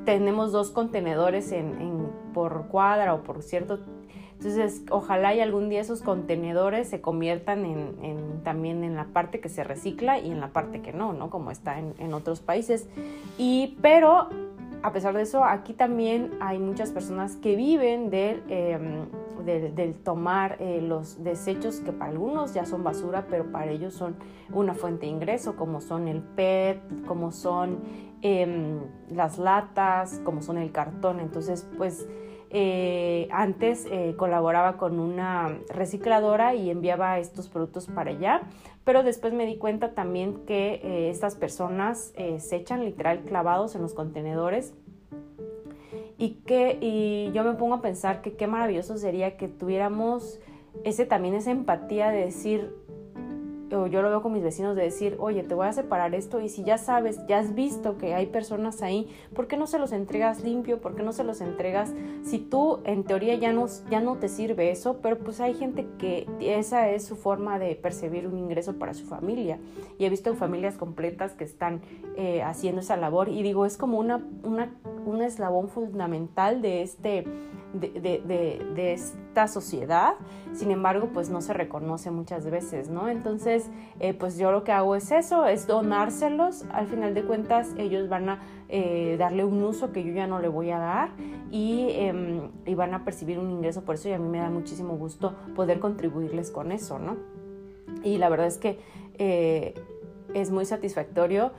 tenemos 0.05 0.51
dos 0.51 0.71
contenedores 0.71 1.51
en, 1.51 2.09
por 2.33 2.67
cuadra 2.67 3.13
o 3.13 3.23
por 3.23 3.41
cierto 3.43 3.79
entonces, 4.43 4.81
ojalá 4.89 5.35
y 5.35 5.39
algún 5.39 5.69
día 5.69 5.81
esos 5.81 6.01
contenedores 6.01 6.89
se 6.89 6.99
conviertan 6.99 7.63
en, 7.63 8.41
también 8.43 8.83
en 8.83 8.95
la 8.95 9.05
parte 9.05 9.39
que 9.39 9.49
se 9.49 9.63
recicla 9.63 10.17
y 10.17 10.31
en 10.31 10.39
la 10.39 10.47
parte 10.47 10.81
que 10.81 10.93
no, 10.93 11.13
¿no? 11.13 11.29
Como 11.29 11.51
está 11.51 11.77
en, 11.77 12.13
otros 12.15 12.41
países. 12.41 12.89
Y, 13.37 13.77
pero, 13.83 14.29
a 14.81 14.91
pesar 14.93 15.13
de 15.13 15.21
eso, 15.21 15.43
aquí 15.43 15.73
también 15.73 16.31
hay 16.39 16.57
muchas 16.57 16.89
personas 16.89 17.35
que 17.35 17.55
viven 17.55 18.09
del, 18.09 18.41
em, 18.49 19.05
del, 19.45 19.93
tomar 19.93 20.57
eh, 20.59 20.81
los 20.81 21.23
desechos 21.23 21.79
que 21.79 21.91
para 21.91 22.09
algunos 22.09 22.55
ya 22.55 22.65
son 22.65 22.83
basura, 22.83 23.27
pero 23.29 23.51
para 23.51 23.69
ellos 23.69 23.93
son 23.93 24.15
una 24.51 24.73
fuente 24.73 25.05
de 25.05 25.11
ingreso, 25.11 25.55
como 25.55 25.81
son 25.81 26.07
el 26.07 26.23
PET, 26.23 27.05
como 27.05 27.31
son 27.31 27.77
em, 28.23 28.79
las 29.07 29.37
latas, 29.37 30.19
como 30.23 30.41
son 30.41 30.57
el 30.57 30.71
cartón. 30.71 31.19
Entonces, 31.19 31.69
pues 31.77 32.07
eh, 32.53 33.29
antes 33.31 33.87
eh, 33.89 34.13
colaboraba 34.17 34.75
con 34.75 34.99
una 34.99 35.57
recicladora 35.69 36.53
y 36.53 36.69
enviaba 36.69 37.17
estos 37.17 37.47
productos 37.47 37.87
para 37.87 38.11
allá, 38.11 38.41
pero 38.83 39.03
después 39.03 39.33
me 39.33 39.45
di 39.45 39.57
cuenta 39.57 39.93
también 39.93 40.45
que 40.45 40.81
eh, 40.83 41.09
estas 41.09 41.35
personas 41.35 42.13
se 42.39 42.55
echan 42.55 42.83
literal 42.83 43.21
clavados 43.21 43.75
en 43.75 43.81
los 43.81 43.93
contenedores 43.93 44.73
y 46.17 46.41
que 46.45 46.77
y 46.81 47.31
yo 47.33 47.45
me 47.45 47.53
pongo 47.53 47.75
a 47.75 47.81
pensar 47.81 48.21
que 48.21 48.33
qué 48.33 48.47
maravilloso 48.47 48.97
sería 48.97 49.37
que 49.37 49.47
tuviéramos 49.47 50.39
ese 50.83 51.05
también 51.05 51.35
esa 51.35 51.51
empatía 51.51 52.09
de 52.09 52.25
decir 52.25 52.75
yo 53.71 54.01
lo 54.01 54.09
veo 54.09 54.21
con 54.21 54.33
mis 54.33 54.43
vecinos 54.43 54.75
de 54.75 54.83
decir, 54.83 55.15
oye, 55.19 55.43
te 55.43 55.55
voy 55.55 55.67
a 55.67 55.73
separar 55.73 56.13
esto 56.13 56.41
y 56.41 56.49
si 56.49 56.63
ya 56.63 56.77
sabes, 56.77 57.25
ya 57.27 57.39
has 57.39 57.55
visto 57.55 57.97
que 57.97 58.13
hay 58.13 58.25
personas 58.25 58.81
ahí, 58.81 59.09
¿por 59.33 59.47
qué 59.47 59.55
no 59.55 59.65
se 59.65 59.79
los 59.79 59.93
entregas 59.93 60.43
limpio? 60.43 60.81
¿Por 60.81 60.95
qué 60.95 61.03
no 61.03 61.13
se 61.13 61.23
los 61.23 61.39
entregas 61.39 61.93
si 62.23 62.39
tú 62.39 62.79
en 62.83 63.03
teoría 63.03 63.35
ya 63.35 63.53
no, 63.53 63.67
ya 63.89 64.01
no 64.01 64.17
te 64.17 64.27
sirve 64.27 64.71
eso? 64.71 64.97
Pero 65.01 65.19
pues 65.19 65.39
hay 65.39 65.53
gente 65.53 65.87
que 65.97 66.27
esa 66.41 66.89
es 66.89 67.05
su 67.05 67.15
forma 67.15 67.59
de 67.59 67.75
percibir 67.75 68.27
un 68.27 68.37
ingreso 68.37 68.77
para 68.77 68.93
su 68.93 69.05
familia 69.05 69.59
y 69.97 70.05
he 70.05 70.09
visto 70.09 70.35
familias 70.35 70.77
completas 70.77 71.33
que 71.33 71.43
están 71.43 71.81
eh, 72.17 72.41
haciendo 72.43 72.81
esa 72.81 72.97
labor 72.97 73.29
y 73.29 73.41
digo, 73.41 73.65
es 73.65 73.77
como 73.77 73.99
una, 73.99 74.21
una, 74.43 74.75
un 75.05 75.21
eslabón 75.21 75.69
fundamental 75.69 76.61
de 76.61 76.81
este 76.81 77.25
de, 77.73 78.93
esta 78.93 79.47
sociedad, 79.47 80.13
sin 80.53 80.71
embargo, 80.71 81.09
pues 81.13 81.29
no 81.29 81.41
se 81.41 81.53
reconoce 81.53 82.11
muchas 82.11 82.49
veces, 82.49 82.89
¿no? 82.89 83.09
Entonces, 83.09 83.69
eh, 83.99 84.13
pues 84.13 84.37
yo 84.37 84.51
lo 84.51 84.63
que 84.63 84.71
hago 84.71 84.95
es 84.95 85.11
eso, 85.11 85.45
es 85.45 85.67
donárselos, 85.67 86.65
al 86.71 86.87
final 86.87 87.13
de 87.13 87.23
cuentas 87.23 87.73
ellos 87.77 88.09
van 88.09 88.29
a 88.29 88.41
eh, 88.69 89.15
darle 89.17 89.45
un 89.45 89.63
uso 89.63 89.91
que 89.91 90.03
yo 90.03 90.13
ya 90.13 90.27
no 90.27 90.39
le 90.39 90.47
voy 90.47 90.71
a 90.71 90.79
dar 90.79 91.09
em, 91.51 92.49
y, 92.65 92.75
van 92.75 92.93
a 92.93 93.03
percibir 93.03 93.39
un 93.39 93.51
ingreso 93.51 93.83
por 93.83 93.95
eso 93.95 94.09
y 94.09 94.13
a 94.13 94.17
mí 94.17 94.27
me 94.27 94.39
da 94.39 94.49
muchísimo 94.49 94.97
gusto 94.97 95.35
poder 95.55 95.79
contribuirles 95.79 96.51
con 96.51 96.71
eso, 96.71 96.99
¿no? 96.99 97.17
Y 98.03 98.17
la 98.17 98.29
verdad 98.29 98.47
es 98.47 98.57
que 98.57 98.79
eh, 99.17 99.73
es 100.33 100.51
muy 100.51 100.65
satisfactorio 100.65 101.51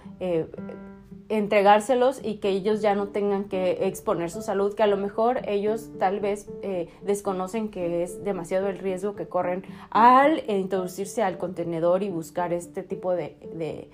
entregárselos 1.28 2.20
y 2.22 2.36
que 2.36 2.50
ellos 2.50 2.82
ya 2.82 2.94
no 2.94 3.08
tengan 3.08 3.44
que 3.44 3.86
exponer 3.86 4.30
su 4.30 4.42
salud, 4.42 4.74
que 4.74 4.82
a 4.82 4.86
lo 4.86 4.96
mejor 4.96 5.40
ellos 5.48 5.90
tal 5.98 6.20
vez 6.20 6.48
eh, 6.62 6.88
desconocen 7.02 7.70
que 7.70 8.02
es 8.02 8.22
demasiado 8.24 8.68
el 8.68 8.78
riesgo 8.78 9.14
que 9.14 9.26
corren 9.26 9.64
al 9.90 10.42
introducirse 10.48 11.22
al 11.22 11.38
contenedor 11.38 12.02
y 12.02 12.10
buscar 12.10 12.52
este 12.52 12.82
tipo 12.82 13.12
de, 13.12 13.88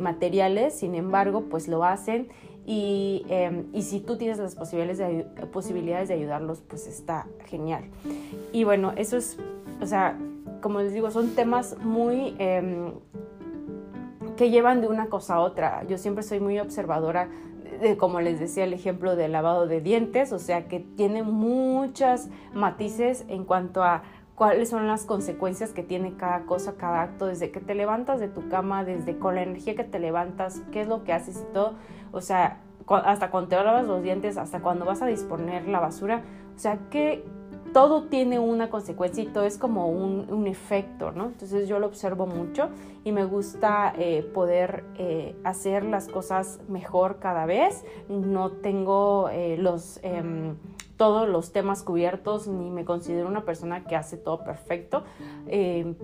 materiales, 0.00 0.74
sin 0.74 0.94
embargo, 0.94 1.44
pues 1.50 1.68
lo 1.68 1.84
hacen 1.84 2.28
y, 2.66 3.24
em, 3.28 3.66
y, 3.72 3.82
si 3.82 4.00
tú 4.00 4.16
tienes 4.16 4.38
las 4.38 4.56
posibilidades 4.56 4.98
de, 4.98 5.46
posibilidades 5.46 6.08
de 6.08 6.14
ayudarlos, 6.14 6.62
pues 6.62 6.86
está 6.86 7.26
genial. 7.44 7.84
Y 8.52 8.64
bueno, 8.64 8.92
eso 8.96 9.16
es, 9.16 9.38
o 9.80 9.86
sea, 9.86 10.18
como 10.60 10.80
les 10.80 10.92
digo, 10.92 11.10
son 11.10 11.30
temas 11.36 11.76
muy 11.78 12.34
em, 12.38 12.92
que 14.36 14.50
llevan 14.50 14.80
de 14.80 14.88
una 14.88 15.06
cosa 15.06 15.36
a 15.36 15.40
otra. 15.40 15.84
Yo 15.88 15.98
siempre 15.98 16.22
soy 16.22 16.40
muy 16.40 16.58
observadora 16.58 17.28
como 17.98 18.20
les 18.20 18.40
decía 18.40 18.64
el 18.64 18.72
ejemplo 18.72 19.16
del 19.16 19.32
lavado 19.32 19.66
de 19.66 19.80
dientes, 19.80 20.32
o 20.32 20.38
sea 20.38 20.68
que 20.68 20.80
tiene 20.80 21.22
muchas 21.22 22.28
matices 22.54 23.24
en 23.28 23.44
cuanto 23.44 23.82
a 23.82 24.02
cuáles 24.34 24.68
son 24.68 24.86
las 24.86 25.04
consecuencias 25.04 25.72
que 25.72 25.82
tiene 25.82 26.14
cada 26.16 26.42
cosa, 26.42 26.74
cada 26.76 27.02
acto, 27.02 27.26
desde 27.26 27.50
que 27.50 27.60
te 27.60 27.74
levantas 27.74 28.20
de 28.20 28.28
tu 28.28 28.48
cama, 28.48 28.84
desde 28.84 29.18
con 29.18 29.34
la 29.34 29.42
energía 29.42 29.74
que 29.74 29.84
te 29.84 29.98
levantas, 29.98 30.62
qué 30.72 30.82
es 30.82 30.88
lo 30.88 31.04
que 31.04 31.12
haces 31.12 31.44
y 31.48 31.52
todo, 31.52 31.74
o 32.12 32.20
sea, 32.20 32.60
hasta 32.88 33.30
cuando 33.30 33.48
te 33.48 33.56
lavas 33.56 33.86
los 33.86 34.02
dientes, 34.02 34.36
hasta 34.36 34.60
cuando 34.60 34.84
vas 34.84 35.02
a 35.02 35.06
disponer 35.06 35.66
la 35.68 35.80
basura, 35.80 36.22
o 36.54 36.58
sea, 36.58 36.78
que 36.90 37.24
todo 37.72 38.04
tiene 38.04 38.38
una 38.38 38.70
consecuencia 38.70 39.22
y 39.22 39.26
todo 39.26 39.44
es 39.44 39.58
como 39.58 39.88
un, 39.88 40.46
efecto, 40.46 41.10
¿no? 41.10 41.26
Entonces 41.26 41.68
yo 41.68 41.78
lo 41.78 41.86
observo 41.86 42.26
mucho 42.26 42.68
y 43.04 43.12
me 43.12 43.24
gusta 43.24 43.92
eh, 43.98 44.22
poder 44.22 44.84
eh, 44.96 45.34
hacer 45.44 45.84
las 45.84 46.08
cosas 46.08 46.60
mejor 46.68 47.18
cada 47.18 47.46
vez. 47.46 47.84
No 48.08 48.50
tengo 48.50 49.28
eh, 49.30 49.56
los 49.58 49.98
em, 50.02 50.54
todos 50.96 51.28
los 51.28 51.52
temas 51.52 51.82
cubiertos, 51.82 52.48
ni 52.48 52.70
me 52.70 52.84
considero 52.84 53.28
una 53.28 53.44
persona 53.44 53.84
que 53.84 53.96
hace 53.96 54.16
todo 54.16 54.44
perfecto, 54.44 55.04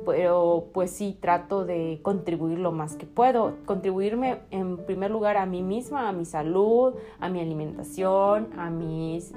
pero 0.05 0.67
pues 0.75 0.91
sí 0.91 1.17
trato 1.19 1.65
de 1.65 2.01
contribuir 2.03 2.59
lo 2.59 2.73
más 2.73 2.97
que 2.97 3.07
puedo, 3.07 3.55
contribuirme 3.65 4.41
en 4.51 4.77
primer 4.85 5.11
lugar 5.11 5.39
a 5.39 5.47
mí 5.47 5.63
misma, 5.63 6.11
a 6.11 6.13
mi 6.13 6.27
salud, 6.27 6.95
a 7.21 7.31
mi 7.31 7.41
alimentación, 7.41 8.51
a 8.59 8.69
mis... 8.69 9.33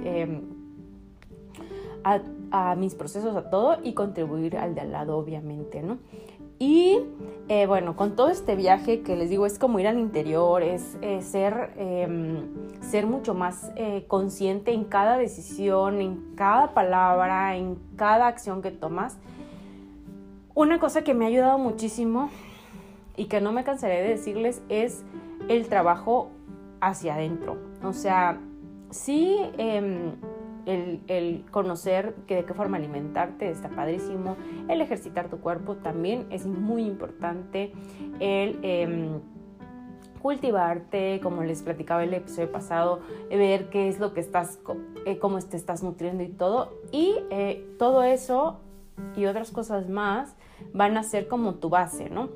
Em, 2.05 2.21
a, 2.51 2.75
mis 2.75 2.93
procesos, 2.95 3.35
a 3.35 3.49
todo 3.49 3.77
y 3.83 3.93
contribuir 3.93 4.57
al 4.57 4.75
de 4.75 4.81
al 4.81 4.91
lado, 4.91 5.17
obviamente, 5.17 5.81
¿no? 5.81 5.97
Y 6.57 6.99
eh, 7.49 7.65
bueno, 7.65 7.97
con 7.97 8.15
todo 8.15 8.29
este 8.29 8.55
viaje 8.55 9.01
que 9.01 9.15
les 9.15 9.29
digo 9.29 9.45
es 9.45 9.59
como 9.59 9.79
ir 9.79 9.87
al 9.87 9.99
interior, 9.99 10.63
es 10.63 10.97
ser, 11.21 11.73
em, 11.75 12.45
ser 12.81 13.07
mucho 13.07 13.33
más 13.33 13.71
eh, 13.75 14.05
consciente 14.07 14.71
en 14.71 14.85
cada 14.85 15.17
decisión, 15.17 15.99
en 15.99 16.35
cada 16.35 16.73
palabra, 16.73 17.57
en 17.57 17.77
cada 17.97 18.27
acción 18.27 18.61
que 18.61 18.71
tomas. 18.71 19.17
Una 20.53 20.79
cosa 20.79 21.03
que 21.03 21.13
me 21.13 21.25
ha 21.25 21.27
ayudado 21.27 21.57
muchísimo 21.57 22.29
y 23.17 23.25
que 23.25 23.41
no 23.41 23.51
me 23.51 23.63
cansaré 23.63 24.01
de 24.01 24.09
decirles 24.09 24.61
es 24.69 25.03
el 25.49 25.67
trabajo 25.67 26.29
hacia 26.79 27.15
adentro. 27.15 27.57
O 27.83 27.91
sea, 27.91 28.39
sí 28.91 29.39
el, 30.65 31.45
conocer 31.51 32.15
de 32.27 32.45
qué 32.45 32.53
forma 32.53 32.77
alimentarte 32.77 33.49
está 33.49 33.69
padrísimo, 33.69 34.35
el 34.67 34.81
ejercitar 34.81 35.29
tu 35.29 35.39
cuerpo 35.39 35.75
también 35.75 36.25
es 36.29 36.45
muy 36.45 36.83
importante, 36.83 37.71
el 38.19 38.59
em, 38.63 39.19
cultivarte, 40.21 41.19
como 41.21 41.43
les 41.43 41.61
platicaba 41.61 42.03
el 42.03 42.13
episodio 42.13 42.51
pasado, 42.51 42.99
ver 43.29 43.69
qué 43.69 43.87
es 43.87 43.99
lo 43.99 44.13
que 44.13 44.21
estás, 44.21 44.59
eh, 45.05 45.19
cómo 45.19 45.39
te 45.39 45.55
estás 45.55 45.83
nutriendo 45.83 46.23
y 46.23 46.29
todo, 46.29 46.73
y 46.91 47.15
eh, 47.29 47.63
todo 47.77 48.01
eso 48.01 48.59
y 49.15 49.27
otras 49.27 49.51
cosas 49.51 49.87
más 49.87 50.35
van 50.73 50.97
a 50.97 51.03
ser 51.03 51.27
como 51.27 51.55
tu 51.55 51.69
base, 51.69 52.09
¿no? 52.09 52.29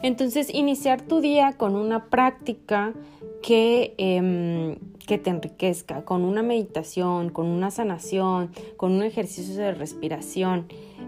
Entonces, 0.00 0.52
iniciar 0.52 1.02
tu 1.02 1.20
día 1.20 1.54
con 1.56 1.74
una 1.74 2.06
práctica 2.06 2.94
que, 3.42 3.94
em, 3.98 4.78
que 5.08 5.16
te 5.16 5.30
enriquezca, 5.30 6.04
con 6.04 6.22
una 6.22 6.42
meditación, 6.42 7.30
con 7.30 7.46
una 7.46 7.70
sanación, 7.70 8.50
con 8.76 8.92
un 8.92 9.02
ejercicio 9.02 9.54
de 9.56 9.72
respiración. 9.72 10.66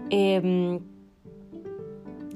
Em, 0.09 0.79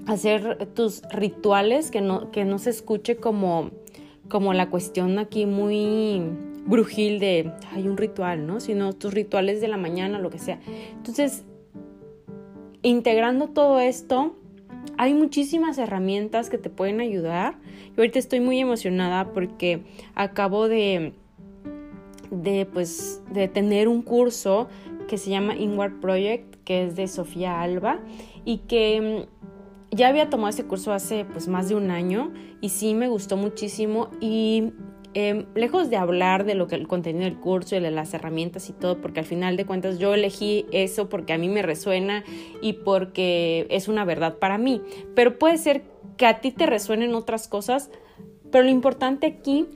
hacer 0.05 0.67
tus 0.75 1.01
rituales, 1.12 1.89
que 1.89 2.01
no, 2.01 2.29
que 2.29 2.45
no 2.45 2.60
se 2.60 2.69
escuche 2.69 3.15
como, 3.17 3.72
como 4.29 4.53
la 4.53 4.69
cuestión 4.69 5.17
aquí 5.17 5.48
muy 5.48 6.22
brujil 6.67 7.19
de 7.19 7.51
hay 7.74 7.88
un 7.88 7.98
ritual, 7.98 8.46
¿no? 8.46 8.59
Sino 8.59 8.94
tus 8.94 9.11
rituales 9.11 9.59
de 9.59 9.68
la 9.68 9.77
mañana, 9.77 10.20
lo 10.20 10.29
que 10.29 10.37
sea. 10.37 10.59
Entonces, 10.92 11.46
integrando 12.83 13.48
todo 13.48 13.79
esto, 13.79 14.35
hay 15.00 15.16
muchísimas 15.16 15.79
herramientas 15.79 16.51
que 16.51 16.59
te 16.59 16.70
pueden 16.70 17.01
ayudar. 17.01 17.57
Yo 17.96 18.03
ahorita 18.03 18.20
estoy 18.20 18.40
muy 18.40 18.59
emocionada 18.59 19.33
porque 19.33 19.81
acabo 20.13 20.68
de, 20.68 21.13
de, 22.31 22.66
pues, 22.66 23.22
de 23.31 23.48
tener 23.48 23.88
un 23.88 24.01
curso 24.01 24.68
que 25.07 25.18
se 25.18 25.29
llama 25.29 25.55
Inward 25.55 26.00
Project, 26.00 26.55
que 26.64 26.85
es 26.85 26.96
de 26.96 27.07
Sofía 27.07 27.61
Alba 27.61 28.00
y 28.44 28.59
que 28.59 29.27
mm, 29.92 29.96
ya 29.96 30.07
había 30.07 30.29
tomado 30.29 30.50
ese 30.50 30.66
curso 30.66 30.94
hace 30.94 31.25
pues 31.25 31.48
más 31.48 31.70
de 31.70 31.75
un 31.75 31.92
año 31.92 32.33
y 32.59 32.70
sí 32.70 32.96
me 32.96 33.07
gustó 33.07 33.38
muchísimo 33.38 34.09
y 34.20 34.74
Em, 35.18 35.46
lejos 35.55 35.90
de 35.90 35.96
hablar 35.96 36.44
de 36.44 36.55
lo 36.55 36.68
que 36.68 36.75
el 36.75 36.90
contenido 36.90 37.24
del 37.24 37.40
curso 37.40 37.77
y 37.77 37.79
de 37.79 37.90
las 37.90 38.14
herramientas 38.14 38.70
y 38.70 38.74
todo, 38.74 39.00
porque 39.00 39.22
al 39.22 39.25
final 39.25 39.55
de 39.55 39.66
cuentas 39.66 39.98
yo 39.98 40.14
elegí 40.14 40.66
eso 40.74 41.07
porque 41.07 41.31
a 41.31 41.38
mí 41.38 41.48
me 41.48 41.61
resuena 41.61 42.25
y 42.61 42.74
porque 42.74 43.66
es 43.70 43.88
una 43.88 44.03
verdad 44.03 44.40
para 44.40 44.57
mí, 44.57 44.81
pero 45.16 45.40
puede 45.40 45.57
ser 45.57 45.83
que 46.18 46.25
a 46.25 46.42
ti 46.42 46.51
te 46.51 46.66
resuenen 46.66 47.16
otras 47.16 47.48
cosas, 47.48 47.90
pero 48.51 48.66
lo 48.66 48.72
importante 48.72 49.25
aquí 49.25 49.68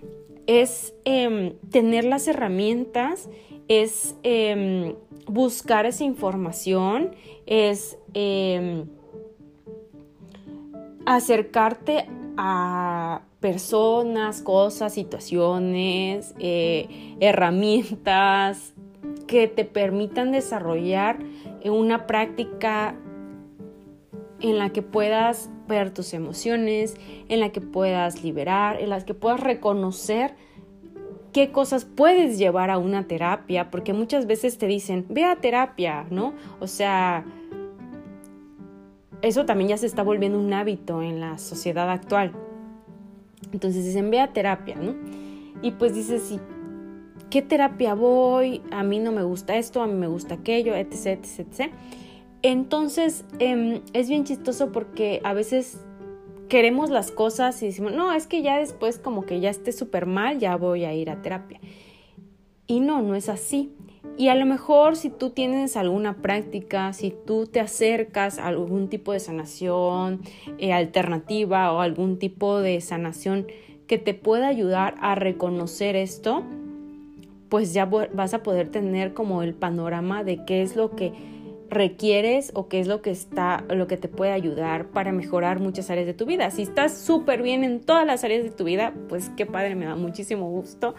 es 0.50 0.96
em, 1.06 1.54
tener 1.70 2.06
las 2.06 2.28
herramientas, 2.28 3.30
es 3.68 4.16
em, 4.24 4.96
buscar 5.28 5.86
esa 5.86 6.04
información, 6.04 7.12
es 7.46 8.00
acercarte 11.06 12.10
a 12.36 13.22
personas, 13.40 14.42
cosas, 14.42 14.92
situaciones, 14.92 16.34
eh, 16.40 17.16
herramientas 17.20 18.74
que 19.28 19.48
te 19.48 19.66
permitan 19.66 20.32
desarrollar 20.32 21.20
una 21.64 22.08
práctica 22.08 22.96
en 24.42 24.58
la 24.58 24.70
que 24.70 24.82
puedas 24.82 25.50
ver 25.68 25.94
tus 25.94 26.14
emociones, 26.14 26.96
en 27.28 27.40
la 27.40 27.50
que 27.50 27.62
puedas 27.62 28.24
liberar, 28.24 28.80
en 28.82 28.90
la 28.90 29.04
que 29.04 29.14
puedas 29.14 29.40
reconocer 29.40 30.36
qué 31.34 31.52
cosas 31.52 31.86
puedes 31.86 32.38
llevar 32.38 32.70
a 32.70 32.78
una 32.78 33.08
terapia, 33.08 33.70
porque 33.70 33.94
muchas 33.94 34.26
veces 34.26 34.58
te 34.58 34.68
dicen, 34.68 35.06
ve 35.10 35.26
a 35.26 35.36
terapia, 35.36 36.06
¿no? 36.10 36.34
O 36.60 36.68
sea, 36.68 37.26
eso 39.22 39.46
también 39.46 39.70
ya 39.70 39.78
se 39.78 39.86
está 39.86 40.04
volviendo 40.04 40.40
un 40.40 40.54
hábito 40.54 41.02
en 41.02 41.20
la 41.20 41.38
sociedad 41.38 41.90
actual. 41.90 42.32
Entonces 43.52 43.86
dicen, 43.86 44.10
ve 44.12 44.20
a 44.20 44.34
terapia, 44.34 44.76
¿no? 44.76 44.96
Y 45.62 45.72
pues 45.72 45.94
dices, 45.94 46.24
sí, 46.24 46.40
¿qué 47.30 47.42
terapia 47.42 47.94
voy? 47.94 48.62
A 48.72 48.84
mí 48.84 49.00
no 49.00 49.12
me 49.12 49.24
gusta 49.24 49.56
esto, 49.58 49.82
a 49.82 49.88
mí 49.88 49.94
me 49.94 50.08
gusta 50.08 50.36
aquello, 50.36 50.76
etc, 50.76 51.06
etc, 51.06 51.40
etc. 51.40 51.72
Entonces 52.42 53.26
em, 53.40 53.82
es 53.94 54.10
bien 54.10 54.24
chistoso 54.24 54.72
porque 54.72 55.22
a 55.24 55.34
veces 55.34 55.82
queremos 56.48 56.90
las 56.90 57.12
cosas 57.12 57.62
y 57.62 57.68
decimos, 57.68 57.94
no, 57.94 58.12
es 58.14 58.28
que 58.28 58.42
ya 58.42 58.58
después 58.58 58.98
como 58.98 59.26
que 59.26 59.40
ya 59.40 59.50
esté 59.50 59.72
súper 59.72 60.06
mal, 60.06 60.40
ya 60.40 60.56
voy 60.56 60.84
a 60.86 60.94
ir 60.94 61.10
a 61.10 61.22
terapia. 61.22 61.60
Y 62.66 62.80
no, 62.82 63.02
no 63.02 63.16
es 63.16 63.30
así. 63.30 63.72
Y 64.18 64.28
a 64.28 64.36
lo 64.36 64.46
mejor 64.46 64.96
si 64.96 65.10
tú 65.10 65.30
tienes 65.30 65.78
alguna 65.78 66.18
práctica, 66.18 66.92
si 66.94 67.12
tú 67.12 67.46
te 67.46 67.60
acercas 67.60 68.38
a 68.38 68.48
algún 68.48 68.90
tipo 68.90 69.14
de 69.14 69.20
sanación 69.20 70.22
eh, 70.58 70.74
alternativa 70.74 71.72
o 71.72 71.80
algún 71.80 72.20
tipo 72.20 72.60
de 72.60 72.82
sanación 72.82 73.48
que 73.88 73.98
te 73.98 74.14
pueda 74.14 74.48
ayudar 74.48 74.96
a 75.02 75.16
reconocer 75.16 75.96
esto, 75.96 76.44
pues 77.50 77.74
ya 77.74 77.86
vas 77.86 78.34
a 78.34 78.44
poder 78.44 78.70
tener 78.70 79.14
como 79.14 79.42
el 79.42 79.54
panorama 79.54 80.24
de 80.24 80.46
qué 80.46 80.62
es 80.62 80.76
lo 80.76 80.96
que 80.96 81.14
requieres 81.70 82.52
o 82.56 82.68
qué 82.68 82.80
es 82.80 82.88
lo 82.88 83.02
que 83.02 83.12
está, 83.12 83.64
lo 83.70 83.88
que 83.88 83.98
te 83.98 84.08
puede 84.08 84.32
ayudar 84.32 84.88
para 84.88 85.12
mejorar 85.12 85.60
muchas 85.60 85.90
áreas 85.90 86.08
de 86.08 86.14
tu 86.14 86.26
vida. 86.26 86.50
Si 86.52 86.64
estás 86.64 86.98
súper 86.98 87.42
bien 87.42 87.64
en 87.64 87.80
todas 87.80 88.06
las 88.06 88.24
áreas 88.24 88.44
de 88.44 88.50
tu 88.50 88.64
vida, 88.64 88.94
pues 89.08 89.30
qué 89.38 89.46
padre, 89.46 89.76
me 89.76 89.86
da 89.86 89.96
muchísimo 89.96 90.50
gusto, 90.50 90.96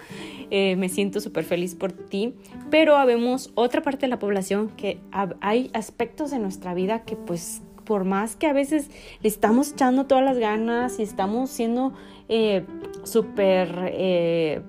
eh, 0.50 0.76
me 0.76 0.88
siento 0.88 1.20
súper 1.20 1.44
feliz 1.44 1.74
por 1.74 1.92
ti, 1.92 2.34
pero 2.70 2.96
habemos 2.96 3.50
otra 3.54 3.82
parte 3.82 4.02
de 4.02 4.08
la 4.08 4.18
población 4.18 4.68
que 4.68 5.00
hay 5.40 5.70
aspectos 5.72 6.30
de 6.30 6.38
nuestra 6.38 6.74
vida 6.74 7.04
que 7.04 7.16
pues 7.16 7.62
por 7.84 8.04
más 8.04 8.36
que 8.36 8.46
a 8.46 8.52
veces 8.52 8.88
le 9.20 9.28
estamos 9.28 9.72
echando 9.72 10.06
todas 10.06 10.24
las 10.24 10.38
ganas 10.38 11.00
y 11.00 11.02
estamos 11.02 11.50
siendo 11.50 11.92
eh, 12.28 12.64
súper... 13.02 13.90
Eh, 13.92 14.62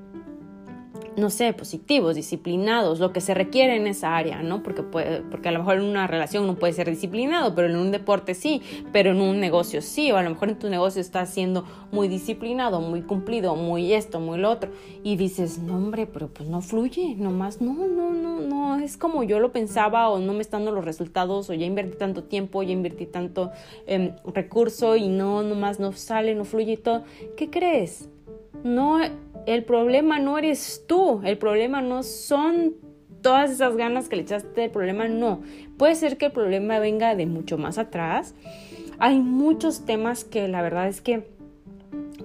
no 1.17 1.30
sé, 1.30 1.54
positivos, 1.54 2.15
disciplinados, 2.15 3.00
lo 3.00 3.12
que 3.12 3.21
se 3.21 3.34
requiere 3.34 3.76
en 3.76 3.88
esa 3.88 4.15
área, 4.15 4.41
¿no? 4.41 4.63
Porque, 4.63 4.82
puede, 4.84 5.21
porque 5.21 5.50
a 5.50 5.52
lo 5.52 5.60
mejor 5.60 5.78
en 5.78 5.84
una 5.84 6.08
relación 6.08 6.47
no 6.47 6.56
puede 6.56 6.74
ser 6.74 6.89
disciplinado, 6.89 7.54
pero 7.54 7.69
en 7.69 7.76
un 7.76 7.91
deporte 7.91 8.34
sí, 8.34 8.62
pero 8.93 9.12
en 9.12 9.21
un 9.21 9.39
negocio 9.39 9.82
sí, 9.82 10.12
o 10.12 10.17
a 10.17 10.24
lo 10.24 10.30
mejor 10.30 10.50
en 10.50 10.60
tu 10.60 10.69
negocio 10.69 11.02
estás 11.02 11.30
siendo 11.30 11.65
muy 11.91 12.08
disciplinado, 12.08 12.80
muy 12.80 13.02
cumplido, 13.02 13.56
muy 13.56 13.93
esto, 13.93 14.19
muy 14.19 14.39
lo 14.39 14.50
otro, 14.50 14.71
y 15.04 15.17
dices, 15.17 15.60
no 15.60 15.76
hombre, 15.76 16.08
pero 16.08 16.30
pues 16.30 16.47
no 16.47 16.62
fluye, 16.62 17.15
nomás, 17.15 17.62
no, 17.62 17.74
no, 17.74 18.12
no, 18.12 18.39
no, 18.39 18.78
es 18.78 18.95
como 18.95 19.24
yo 19.24 19.39
lo 19.39 19.52
pensaba, 19.52 20.10
o 20.10 20.19
no 20.19 20.34
me 20.34 20.41
están 20.41 20.62
dando 20.62 20.71
los 20.71 20.86
resultados, 20.86 21.50
o 21.50 21.54
ya 21.54 21.65
invertí 21.65 21.97
tanto 21.97 22.24
tiempo, 22.24 22.63
ya 22.63 22.71
invertí 22.71 23.06
tanto 23.06 23.52
eh, 23.86 24.15
recurso, 24.34 24.95
y 24.95 25.10
no, 25.10 25.43
nomás 25.43 25.80
no 25.80 25.91
sale, 25.91 26.36
no 26.36 26.45
fluye 26.45 26.74
y 26.74 26.78
todo. 26.78 27.04
¿Qué 27.36 27.50
crees? 27.50 28.10
No 28.63 29.00
el 29.45 29.63
problema 29.63 30.19
no 30.19 30.38
eres 30.38 30.84
tú, 30.88 31.21
el 31.23 31.38
problema 31.38 31.82
no 31.82 32.04
son 32.04 32.75
todas 33.21 33.51
esas 33.51 33.75
ganas 33.75 34.10
que 34.10 34.15
le 34.15 34.23
echaste, 34.23 34.65
el 34.65 34.71
problema 34.71 35.08
no. 35.08 35.41
Puede 35.77 35.95
ser 35.95 36.17
que 36.17 36.27
el 36.27 36.32
problema 36.32 36.80
venga 36.80 37.15
de 37.15 37.25
mucho 37.25 37.58
más 37.58 37.77
atrás. 37.77 38.36
Hay 38.99 39.19
muchos 39.19 39.86
temas 39.86 40.23
que 40.23 40.47
la 40.47 40.62
verdad 40.62 40.88
es 40.88 41.01
que 41.01 41.27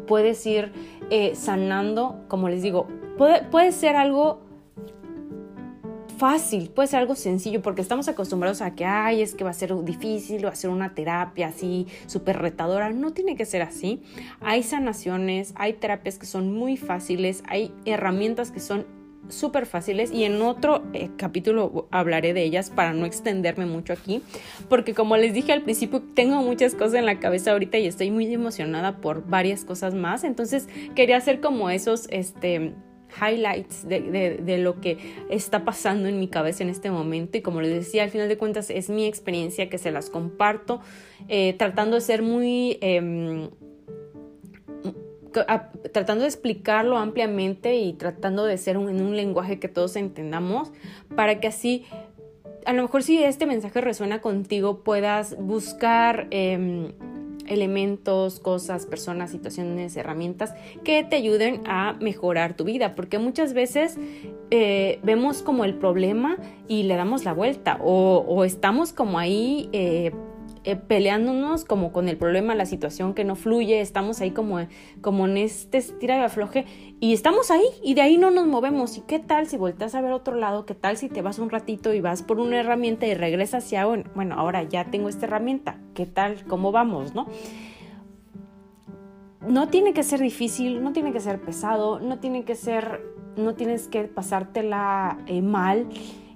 puedes 0.06 0.44
ir 0.46 0.72
eh, 1.10 1.34
sanando, 1.34 2.24
como 2.28 2.48
les 2.48 2.62
digo, 2.62 2.86
puede, 3.16 3.42
puede 3.42 3.72
ser 3.72 3.96
algo 3.96 4.45
fácil, 6.16 6.70
puede 6.70 6.88
ser 6.88 7.00
algo 7.00 7.14
sencillo, 7.14 7.62
porque 7.62 7.82
estamos 7.82 8.08
acostumbrados 8.08 8.62
a 8.62 8.74
que, 8.74 8.84
ay, 8.84 9.22
es 9.22 9.34
que 9.34 9.44
va 9.44 9.50
a 9.50 9.54
ser 9.54 9.74
difícil, 9.84 10.44
va 10.44 10.50
a 10.50 10.56
ser 10.56 10.70
una 10.70 10.94
terapia 10.94 11.48
así 11.48 11.86
súper 12.06 12.38
retadora. 12.38 12.90
No 12.90 13.12
tiene 13.12 13.36
que 13.36 13.44
ser 13.44 13.62
así. 13.62 14.02
Hay 14.40 14.62
sanaciones, 14.62 15.52
hay 15.56 15.74
terapias 15.74 16.18
que 16.18 16.26
son 16.26 16.52
muy 16.52 16.76
fáciles, 16.76 17.42
hay 17.48 17.72
herramientas 17.84 18.50
que 18.50 18.60
son 18.60 18.86
súper 19.28 19.66
fáciles 19.66 20.12
y 20.12 20.24
en 20.24 20.40
otro 20.40 20.84
eh, 20.92 21.10
capítulo 21.16 21.88
hablaré 21.90 22.32
de 22.32 22.44
ellas 22.44 22.70
para 22.70 22.92
no 22.92 23.06
extenderme 23.06 23.66
mucho 23.66 23.92
aquí, 23.92 24.22
porque 24.68 24.94
como 24.94 25.16
les 25.16 25.34
dije 25.34 25.52
al 25.52 25.62
principio, 25.62 26.02
tengo 26.14 26.42
muchas 26.42 26.74
cosas 26.74 26.94
en 26.94 27.06
la 27.06 27.18
cabeza 27.18 27.52
ahorita 27.52 27.78
y 27.78 27.86
estoy 27.86 28.10
muy 28.10 28.32
emocionada 28.32 28.98
por 28.98 29.26
varias 29.26 29.64
cosas 29.64 29.94
más, 29.94 30.24
entonces 30.24 30.68
quería 30.94 31.16
hacer 31.16 31.40
como 31.40 31.70
esos, 31.70 32.06
este 32.10 32.74
highlights 33.20 33.88
de, 33.88 34.58
lo 34.58 34.80
que 34.80 34.98
está 35.30 35.64
pasando 35.64 36.08
en 36.08 36.18
mi 36.18 36.28
cabeza 36.28 36.62
en 36.62 36.70
este 36.70 36.90
momento. 36.90 37.38
Y 37.38 37.42
como 37.42 37.60
les 37.60 37.72
decía 37.72 38.02
al 38.02 38.10
final 38.10 38.28
de 38.28 38.36
cuentas 38.36 38.70
es 38.70 38.90
mi 38.90 39.06
experiencia 39.06 39.68
que 39.68 39.78
se 39.78 39.90
las 39.90 40.10
comparto 40.10 40.80
eh, 41.28 41.54
tratando 41.58 41.96
de 41.96 42.02
ser 42.02 42.22
muy 42.22 42.78
em, 42.80 43.50
tratando 45.92 46.22
de 46.22 46.28
explicarlo 46.28 46.96
ampliamente 46.96 47.76
y 47.76 47.92
tratando 47.92 48.46
de 48.46 48.56
ser 48.56 48.76
en 48.76 49.02
un 49.02 49.16
lenguaje 49.16 49.58
que 49.58 49.68
todos 49.68 49.96
entendamos 49.96 50.72
para 51.14 51.40
que 51.40 51.48
así 51.48 51.84
a 52.64 52.72
lo 52.72 52.82
mejor 52.82 53.02
si 53.02 53.22
este 53.22 53.46
mensaje 53.46 53.80
resuena 53.80 54.20
contigo 54.20 54.82
puedas 54.82 55.36
buscar 55.38 56.26
em, 56.30 56.92
elementos, 57.48 58.40
cosas, 58.40 58.86
personas, 58.86 59.30
situaciones, 59.30 59.96
herramientas 59.96 60.54
que 60.84 61.04
te 61.04 61.16
ayuden 61.16 61.62
a 61.66 61.94
mejorar 62.00 62.54
tu 62.54 62.64
vida, 62.64 62.94
porque 62.94 63.18
muchas 63.18 63.52
veces 63.52 63.98
eh, 64.50 65.00
vemos 65.02 65.42
como 65.42 65.64
el 65.64 65.74
problema 65.74 66.36
y 66.68 66.84
le 66.84 66.96
damos 66.96 67.24
la 67.24 67.32
vuelta 67.32 67.78
o, 67.82 68.44
estamos 68.44 68.92
como 68.92 69.18
ahí 69.18 69.68
eh, 69.72 70.12
eh, 70.66 70.74
peleándonos 70.74 71.64
como 71.64 71.92
con 71.92 72.08
el 72.08 72.16
problema, 72.16 72.56
la 72.56 72.66
situación 72.66 73.14
que 73.14 73.22
no 73.22 73.36
fluye, 73.36 73.80
estamos 73.80 74.20
ahí 74.20 74.32
como, 74.32 74.58
como 75.00 75.26
en 75.26 75.36
este 75.36 75.78
estira 75.78 76.18
y 76.18 76.22
afloje 76.22 76.64
y 76.98 77.12
estamos 77.12 77.52
ahí 77.52 77.62
y 77.84 77.94
de 77.94 78.00
ahí 78.02 78.16
no 78.18 78.32
nos 78.32 78.48
movemos. 78.48 78.98
¿Y 78.98 79.02
qué 79.02 79.20
tal 79.20 79.46
si 79.46 79.56
volteas 79.56 79.94
a 79.94 80.00
ver 80.00 80.10
otro 80.10 80.34
lado? 80.34 80.66
¿Qué 80.66 80.74
tal 80.74 80.96
si 80.96 81.08
te 81.08 81.22
vas 81.22 81.38
un 81.38 81.50
ratito 81.50 81.94
y 81.94 82.00
vas 82.00 82.24
por 82.24 82.40
una 82.40 82.58
herramienta 82.58 83.06
y 83.06 83.14
regresas 83.14 83.62
hacia, 83.62 83.86
bueno, 83.86 84.34
ahora 84.34 84.64
ya 84.64 84.90
tengo 84.90 85.08
esta 85.08 85.26
herramienta, 85.26 85.78
¿qué 85.94 86.04
tal? 86.04 86.44
¿Cómo 86.48 86.72
vamos? 86.72 87.14
¿No? 87.14 87.28
No 89.46 89.68
tiene 89.68 89.92
que 89.92 90.02
ser 90.02 90.18
difícil, 90.18 90.82
no 90.82 90.92
tiene 90.92 91.12
que 91.12 91.20
ser 91.20 91.40
pesado, 91.40 92.00
no 92.00 92.18
tiene 92.18 92.42
que 92.42 92.56
ser, 92.56 93.02
no 93.36 93.54
tienes 93.54 93.86
que 93.86 94.02
pasártela 94.02 95.18
eh, 95.28 95.42
mal. 95.42 95.86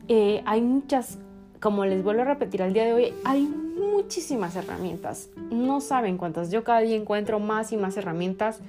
Eh, 0.06 0.40
hay 0.46 0.60
muchas, 0.60 1.18
como 1.60 1.84
les 1.84 2.02
vuelvo 2.02 2.22
a 2.22 2.24
repetir 2.24 2.62
al 2.62 2.72
día 2.72 2.84
de 2.84 2.92
hoy, 2.94 3.14
hay 3.24 3.42
muchísimas 3.42 4.56
herramientas. 4.56 5.28
No 5.50 5.80
saben 5.80 6.16
cuántas. 6.16 6.50
Yo 6.50 6.64
cada 6.64 6.80
día 6.80 6.96
encuentro 6.96 7.38
más 7.38 7.72
y 7.72 7.76
más 7.76 7.96
herramientas 7.96 8.60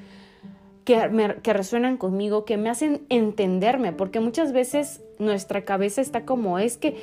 que, 0.84 1.08
me, 1.10 1.36
que 1.36 1.54
resuenan 1.54 1.98
conmigo, 1.98 2.44
que 2.44 2.58
me 2.58 2.70
hacen 2.70 3.06
entenderme, 3.10 3.94
porque 3.94 4.20
muchas 4.20 4.52
veces 4.52 5.02
nuestra 5.20 5.64
cabeza 5.64 6.02
está 6.02 6.26
como 6.26 6.60
es 6.60 6.78
que, 6.78 6.98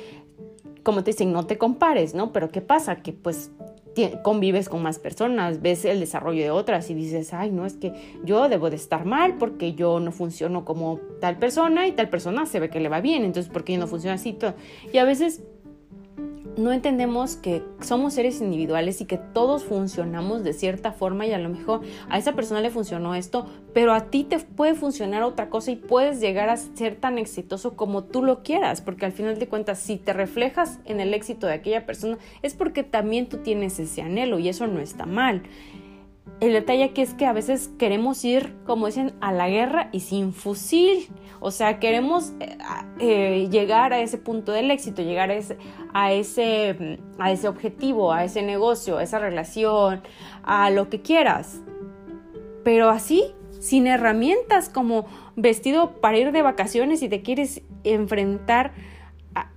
como 0.83 1.03
te 1.03 1.11
dicen, 1.11 1.31
no 1.31 1.47
te 1.47 1.57
compares, 1.57 2.13
¿no? 2.13 2.31
Pero 2.31 2.49
¿qué 2.49 2.61
pasa? 2.61 2.97
Que 2.97 3.13
pues 3.13 3.51
convives 4.23 4.69
con 4.69 4.81
más 4.81 4.99
personas, 4.99 5.61
ves 5.61 5.85
el 5.85 5.99
desarrollo 5.99 6.41
de 6.41 6.51
otras 6.51 6.89
y 6.89 6.93
dices, 6.93 7.33
ay, 7.33 7.51
no, 7.51 7.65
es 7.65 7.73
que 7.73 7.93
yo 8.23 8.47
debo 8.47 8.69
de 8.69 8.75
estar 8.75 9.05
mal 9.05 9.35
porque 9.37 9.73
yo 9.73 9.99
no 9.99 10.11
funciono 10.11 10.65
como 10.65 10.99
tal 11.19 11.37
persona 11.37 11.87
y 11.87 11.91
tal 11.91 12.09
persona 12.09 12.45
se 12.45 12.59
ve 12.59 12.69
que 12.69 12.79
le 12.79 12.89
va 12.89 13.01
bien, 13.01 13.25
entonces, 13.25 13.51
¿por 13.51 13.63
qué 13.63 13.73
yo 13.73 13.79
no 13.79 13.87
funciona 13.87 14.15
así? 14.15 14.37
Y 14.93 14.97
a 14.97 15.03
veces 15.03 15.41
no 16.57 16.71
entendemos 16.71 17.35
que 17.35 17.63
somos 17.81 18.13
seres 18.13 18.41
individuales 18.41 19.01
y 19.01 19.05
que 19.05 19.17
todos 19.17 19.63
funcionamos 19.63 20.43
de 20.43 20.53
cierta 20.53 20.91
forma 20.91 21.25
y 21.25 21.33
a 21.33 21.37
lo 21.37 21.49
mejor 21.49 21.81
a 22.09 22.17
esa 22.17 22.33
persona 22.33 22.61
le 22.61 22.69
funcionó 22.69 23.15
esto, 23.15 23.45
pero 23.73 23.93
a 23.93 24.09
ti 24.09 24.23
te 24.23 24.39
puede 24.39 24.75
funcionar 24.75 25.23
otra 25.23 25.49
cosa 25.49 25.71
y 25.71 25.75
puedes 25.75 26.19
llegar 26.19 26.49
a 26.49 26.57
ser 26.57 26.95
tan 26.95 27.17
exitoso 27.17 27.75
como 27.75 28.03
tú 28.03 28.23
lo 28.23 28.43
quieras, 28.43 28.81
porque 28.81 29.05
al 29.05 29.11
final 29.11 29.39
de 29.39 29.47
cuentas 29.47 29.79
si 29.79 29.97
te 29.97 30.13
reflejas 30.13 30.79
en 30.85 30.99
el 30.99 31.13
éxito 31.13 31.47
de 31.47 31.53
aquella 31.53 31.85
persona 31.85 32.17
es 32.41 32.53
porque 32.53 32.83
también 32.83 33.27
tú 33.27 33.37
tienes 33.37 33.79
ese 33.79 34.01
anhelo 34.01 34.39
y 34.39 34.49
eso 34.49 34.67
no 34.67 34.79
está 34.79 35.05
mal. 35.05 35.43
El 36.39 36.53
detalle 36.53 36.85
aquí 36.85 37.01
es 37.01 37.13
que 37.13 37.25
a 37.25 37.33
veces 37.33 37.69
queremos 37.77 38.23
ir, 38.23 38.55
como 38.65 38.85
dicen, 38.85 39.13
a 39.19 39.33
la 39.33 39.49
guerra 39.49 39.89
y 39.91 39.99
sin 39.99 40.31
fusil. 40.31 41.09
O 41.41 41.51
sea, 41.51 41.79
queremos 41.79 42.31
eh, 42.39 42.57
eh, 42.99 43.47
llegar 43.51 43.91
a 43.91 43.99
ese 43.99 44.17
punto 44.17 44.53
del 44.53 44.71
éxito, 44.71 45.01
llegar 45.01 45.31
a 45.31 45.35
ese, 45.35 45.57
a 45.93 46.13
ese, 46.13 46.99
a 47.17 47.31
ese 47.31 47.47
objetivo, 47.49 48.13
a 48.13 48.23
ese 48.23 48.41
negocio, 48.41 48.97
a 48.97 49.03
esa 49.03 49.19
relación, 49.19 50.01
a 50.43 50.69
lo 50.69 50.89
que 50.89 51.01
quieras. 51.01 51.59
Pero 52.63 52.89
así, 52.89 53.33
sin 53.59 53.85
herramientas 53.87 54.69
como 54.69 55.07
vestido 55.35 55.99
para 55.99 56.17
ir 56.17 56.31
de 56.31 56.41
vacaciones 56.41 57.01
y 57.03 57.09
te 57.09 57.21
quieres 57.21 57.63
enfrentar 57.83 58.71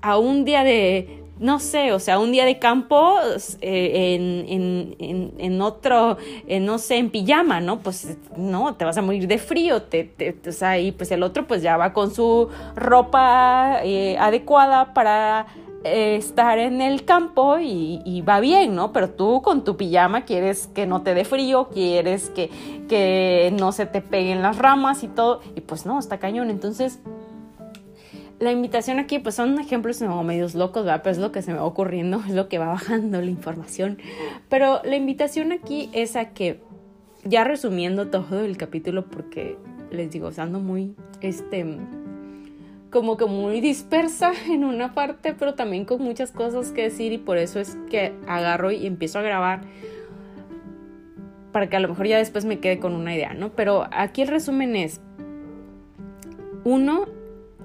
a 0.00 0.18
un 0.18 0.44
día 0.44 0.64
de, 0.64 1.21
no 1.42 1.58
sé, 1.58 1.92
o 1.92 1.98
sea, 1.98 2.20
un 2.20 2.30
día 2.30 2.44
de 2.44 2.60
campo 2.60 3.18
eh, 3.60 4.14
en, 4.48 5.60
otro, 5.60 6.16
no 6.60 6.78
sé, 6.78 6.96
en 6.98 7.10
pijama, 7.10 7.60
¿no? 7.60 7.80
Pues 7.80 8.16
no, 8.36 8.74
te 8.76 8.84
vas 8.84 8.96
a 8.96 9.02
morir 9.02 9.26
de 9.26 9.38
frío, 9.38 9.82
te, 9.82 10.36
o 10.46 10.52
sea, 10.52 10.78
y 10.78 10.92
pues 10.92 11.10
el 11.10 11.22
otro 11.24 11.46
pues 11.46 11.60
ya 11.60 11.76
va 11.76 11.92
con 11.92 12.14
su 12.14 12.48
ropa 12.76 13.80
eh, 13.82 14.16
adecuada 14.18 14.94
para 14.94 15.46
eh, 15.82 16.14
estar 16.14 16.60
en 16.60 16.80
el 16.80 17.04
campo 17.04 17.58
y, 17.58 18.22
va 18.22 18.38
bien, 18.38 18.76
¿no? 18.76 18.92
Pero 18.92 19.10
tú 19.10 19.42
con 19.42 19.64
tu 19.64 19.76
pijama 19.76 20.24
quieres 20.24 20.68
que 20.68 20.86
no 20.86 21.02
te 21.02 21.12
dé 21.12 21.24
frío, 21.24 21.70
quieres 21.72 22.30
que, 22.30 22.50
que 22.88 23.52
no 23.58 23.72
se 23.72 23.86
te 23.86 24.00
peguen 24.00 24.42
las 24.42 24.58
ramas 24.58 25.02
y 25.02 25.08
todo, 25.08 25.40
y 25.56 25.60
pues 25.60 25.86
no, 25.86 25.98
está 25.98 26.18
cañón, 26.18 26.50
entonces 26.50 27.00
la 28.42 28.50
invitación 28.50 28.98
aquí, 28.98 29.20
pues 29.20 29.36
son 29.36 29.56
ejemplos 29.60 30.00
como 30.00 30.24
medios 30.24 30.56
locos, 30.56 30.84
¿verdad? 30.84 31.02
Pero 31.04 31.12
es 31.12 31.18
lo 31.18 31.30
que 31.30 31.42
se 31.42 31.52
me 31.52 31.58
va 31.58 31.64
ocurriendo, 31.64 32.20
es 32.26 32.34
lo 32.34 32.48
que 32.48 32.58
va 32.58 32.66
bajando 32.66 33.20
la 33.20 33.30
información. 33.30 33.98
Pero 34.48 34.80
la 34.82 34.96
invitación 34.96 35.52
aquí 35.52 35.88
es 35.92 36.16
a 36.16 36.30
que, 36.30 36.60
ya 37.24 37.44
resumiendo 37.44 38.08
todo 38.08 38.40
el 38.40 38.56
capítulo, 38.56 39.06
porque 39.06 39.56
les 39.92 40.10
digo, 40.10 40.30
ando 40.38 40.58
muy, 40.58 40.96
este, 41.20 41.78
como 42.90 43.16
que 43.16 43.26
muy 43.26 43.60
dispersa 43.60 44.32
en 44.50 44.64
una 44.64 44.92
parte, 44.92 45.34
pero 45.38 45.54
también 45.54 45.84
con 45.84 46.02
muchas 46.02 46.32
cosas 46.32 46.72
que 46.72 46.82
decir 46.82 47.12
y 47.12 47.18
por 47.18 47.38
eso 47.38 47.60
es 47.60 47.78
que 47.90 48.12
agarro 48.26 48.72
y 48.72 48.88
empiezo 48.88 49.20
a 49.20 49.22
grabar 49.22 49.60
para 51.52 51.68
que 51.68 51.76
a 51.76 51.80
lo 51.80 51.88
mejor 51.88 52.08
ya 52.08 52.18
después 52.18 52.44
me 52.44 52.58
quede 52.58 52.80
con 52.80 52.96
una 52.96 53.14
idea, 53.14 53.34
¿no? 53.34 53.50
Pero 53.50 53.86
aquí 53.92 54.22
el 54.22 54.28
resumen 54.28 54.74
es, 54.74 55.00
uno, 56.64 57.06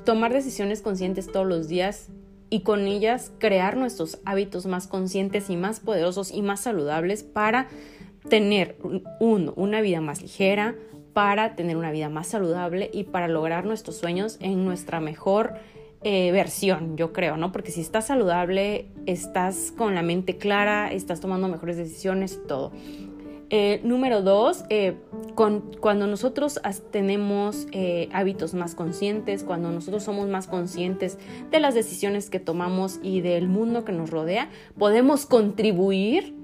tomar 0.08 0.32
decisiones 0.32 0.82
conscientes 0.82 1.30
todos 1.30 1.46
los 1.46 1.68
días 1.68 2.08
y 2.50 2.62
con 2.62 2.88
ellas 2.88 3.34
crear 3.40 3.76
nuestros 3.76 4.20
hábitos 4.24 4.66
más 4.66 4.88
conscientes 4.88 5.50
y 5.50 5.58
más 5.58 5.82
poderosos 5.82 6.32
y 6.32 6.42
más 6.42 6.62
saludables 6.62 7.24
para 7.24 7.68
tener 8.30 8.78
uno, 9.20 9.52
una 9.58 9.82
vida 9.82 10.00
más 10.00 10.22
ligera, 10.22 10.76
para 11.12 11.58
tener 11.58 11.76
una 11.76 11.92
vida 11.92 12.08
más 12.08 12.28
saludable 12.28 12.90
y 12.94 13.04
para 13.04 13.28
lograr 13.28 13.66
nuestros 13.66 13.98
sueños 13.98 14.38
en 14.40 14.64
nuestra 14.64 15.02
mejor 15.02 15.56
eh, 16.04 16.32
versión, 16.32 16.96
yo 16.96 17.12
creo, 17.12 17.36
¿no? 17.36 17.52
Porque 17.52 17.72
si 17.72 17.82
estás 17.82 18.08
saludable, 18.08 18.88
estás 19.08 19.74
con 19.76 19.94
la 19.94 20.04
mente 20.04 20.38
clara, 20.38 20.90
estás 20.90 21.20
tomando 21.20 21.50
mejores 21.50 21.76
decisiones 21.76 22.40
y 22.42 22.48
todo. 22.48 22.72
Eh, 23.50 23.80
número 23.84 24.22
dos, 24.22 24.66
eh, 24.70 24.98
cuando 25.80 26.06
nosotros 26.06 26.60
tenemos 26.92 27.68
eh, 27.72 28.10
hábitos 28.12 28.54
más 28.54 28.76
conscientes, 28.76 29.44
cuando 29.44 29.72
nosotros 29.72 30.04
somos 30.04 30.28
más 30.28 30.48
conscientes 30.48 31.18
de 31.50 31.62
las 31.62 31.74
decisiones 31.74 32.30
que 32.30 32.42
tomamos 32.42 33.00
y 33.02 33.22
del 33.22 33.48
mundo 33.48 33.86
que 33.86 33.94
nos 33.94 34.10
rodea, 34.10 34.50
podemos 34.78 35.26
contribuir 35.26 36.36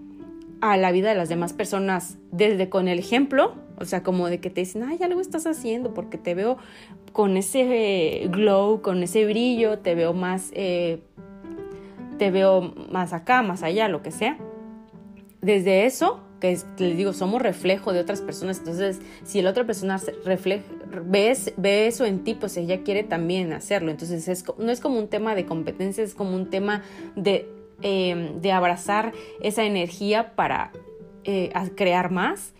a 0.61 0.77
la 0.77 0.93
vida 0.93 1.09
de 1.09 1.15
las 1.15 1.27
demás 1.27 1.51
personas 1.51 2.17
desde 2.31 2.69
con 2.69 2.87
el 2.87 2.99
ejemplo, 2.99 3.55
o 3.79 3.83
sea, 3.83 4.01
como 4.01 4.29
de 4.29 4.39
que 4.39 4.49
te 4.49 4.61
dicen, 4.61 4.83
ay, 4.83 4.97
algo 5.01 5.19
estás 5.19 5.45
haciendo 5.45 5.93
porque 5.93 6.17
te 6.17 6.35
veo 6.35 6.57
con 7.11 7.35
ese 7.35 8.29
glow, 8.31 8.81
con 8.81 9.03
ese 9.03 9.25
brillo, 9.25 9.79
te 9.79 9.93
veo 9.93 10.13
más, 10.13 10.51
te 10.51 11.01
veo 12.17 12.73
más 12.89 13.11
acá, 13.11 13.41
más 13.41 13.61
allá, 13.61 13.89
lo 13.89 14.01
que 14.01 14.11
sea. 14.11 14.37
Desde 15.41 15.85
eso 15.85 16.21
que 16.43 16.59
les 16.77 16.97
digo, 16.97 17.13
somos 17.13 17.41
reflejo 17.41 17.93
de 17.93 18.01
otras 18.01 18.19
personas, 18.21 18.59
entonces 18.59 18.99
si 19.23 19.41
la 19.41 19.51
otra 19.51 19.65
persona 19.65 19.97
ves, 21.05 21.53
ve 21.55 21.87
eso 21.87 22.05
en 22.05 22.25
ti, 22.25 22.33
pues 22.33 22.57
ella 22.57 22.83
quiere 22.83 23.03
también 23.03 23.53
hacerlo. 23.53 23.91
Entonces 23.91 24.27
es, 24.27 24.43
no 24.57 24.69
es 24.69 24.81
como 24.81 24.99
un 24.99 25.07
tema 25.07 25.35
de 25.35 25.45
competencia, 25.45 26.03
es 26.03 26.13
como 26.13 26.35
un 26.35 26.49
tema 26.49 26.83
de, 27.15 27.49
em, 27.81 28.41
de 28.41 28.51
abrazar 28.51 29.13
esa 29.41 29.63
energía 29.63 30.35
para 30.35 30.73
eh, 31.23 31.53
crear 31.75 32.11
más. 32.11 32.51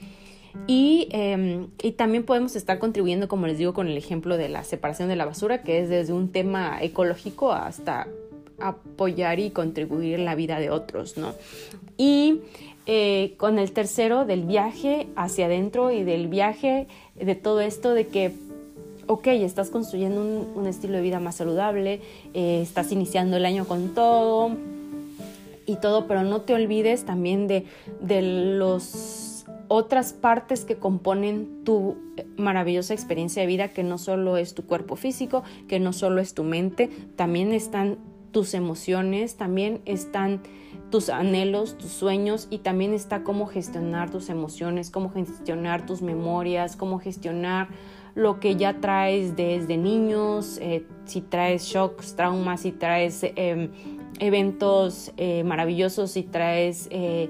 Y, 0.66 1.10
em, 1.12 1.68
y, 1.82 1.92
también 1.94 2.24
podemos 2.24 2.56
estar 2.56 2.80
contribuyendo, 2.80 3.28
como 3.28 3.48
les 3.48 3.58
digo, 3.58 3.74
con 3.74 3.88
el 3.88 3.98
ejemplo 3.98 4.38
de 4.38 4.48
la 4.48 4.64
separación 4.64 5.10
de 5.10 5.18
la 5.18 5.26
basura, 5.26 5.64
que 5.64 5.80
es 5.80 5.90
desde 5.90 6.14
un 6.14 6.32
tema 6.32 6.78
ecológico 6.80 7.52
hasta 7.52 8.08
apoyar 8.60 9.40
y 9.40 9.50
contribuir 9.50 10.14
en 10.14 10.26
la 10.26 10.36
vida 10.36 10.60
de 10.60 10.70
otros, 10.70 11.18
¿no? 11.18 11.34
Y 11.98 12.42
eh, 12.86 13.36
con 13.38 13.60
el 13.60 13.72
tercero 13.72 14.26
del 14.26 14.44
viaje 14.44 15.08
hacia 15.16 15.46
adentro 15.46 15.92
y 15.92 16.04
del 16.04 16.28
viaje 16.28 16.88
de 17.16 17.36
todo 17.36 17.62
esto 17.62 17.94
de 17.94 18.08
que, 18.08 18.34
ok, 19.08 19.28
estás 19.28 19.70
construyendo 19.70 20.22
un, 20.22 20.68
estilo 20.68 20.96
de 20.96 21.02
vida 21.02 21.20
más 21.20 21.36
saludable, 21.36 22.02
eh, 22.34 22.60
estás 22.62 22.92
iniciando 22.92 23.38
el 23.38 23.46
año 23.46 23.66
con 23.66 23.94
todo 23.94 24.52
y 25.66 25.78
todo, 25.78 26.08
pero 26.08 26.24
no 26.24 26.42
te 26.42 26.54
olvides 26.54 27.06
también 27.06 27.48
de, 27.48 27.66
de 28.02 28.22
los 28.22 29.46
otras 29.70 30.14
partes 30.14 30.66
que 30.66 30.76
componen 30.76 31.64
tu 31.64 31.96
maravillosa 32.38 32.94
experiencia 32.94 33.42
de 33.42 33.48
vida, 33.48 33.70
que 33.70 33.84
no 33.84 33.98
solo 33.98 34.38
es 34.38 34.54
tu 34.54 34.66
cuerpo 34.66 34.96
físico, 34.96 35.44
que 35.68 35.80
no 35.80 35.94
solo 35.94 36.22
es 36.22 36.34
tu 36.34 36.44
mente, 36.44 36.90
también 37.16 37.54
están 37.54 37.98
tus 38.32 38.54
emociones, 38.54 39.36
también 39.36 39.82
están 39.86 40.42
tus 40.94 41.10
anhelos, 41.10 41.76
tus 41.76 41.90
sueños 41.90 42.46
y 42.52 42.60
también 42.60 42.94
está 42.94 43.24
cómo 43.24 43.48
gestionar 43.48 44.12
tus 44.12 44.30
emociones, 44.30 44.92
cómo 44.92 45.10
gestionar 45.10 45.88
tus 45.88 46.04
memorias, 46.04 46.76
cómo 46.76 47.00
gestionar 47.00 47.70
lo 48.14 48.40
que 48.40 48.58
ya 48.58 48.80
traes 48.80 49.36
desde 49.36 49.76
niños, 49.76 50.60
eh, 50.62 50.86
si 51.06 51.22
traes 51.22 51.64
shocks, 51.64 52.16
traumas, 52.16 52.62
si 52.62 52.72
traes 52.72 53.22
em, 53.24 53.72
eventos 54.20 55.12
eh, 55.18 55.44
maravillosos, 55.44 56.12
si 56.12 56.22
traes 56.22 56.88
eh, 56.92 57.28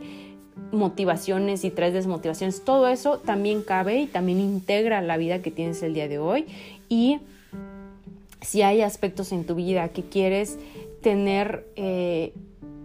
motivaciones, 0.73 1.61
si 1.61 1.71
traes 1.71 1.93
desmotivaciones, 1.93 2.65
todo 2.65 2.89
eso 2.89 3.19
también 3.19 3.61
cabe 3.61 4.01
y 4.01 4.07
también 4.07 4.41
integra 4.41 5.01
la 5.01 5.15
vida 5.15 5.41
que 5.41 5.51
tienes 5.51 5.81
el 5.83 5.93
día 5.93 6.09
de 6.09 6.19
hoy. 6.19 6.47
Y 6.89 7.21
si 8.41 8.61
hay 8.61 8.81
aspectos 8.81 9.31
en 9.31 9.45
tu 9.45 9.55
vida 9.55 9.87
que 9.87 10.03
quieres 10.03 10.59
tener 11.01 11.65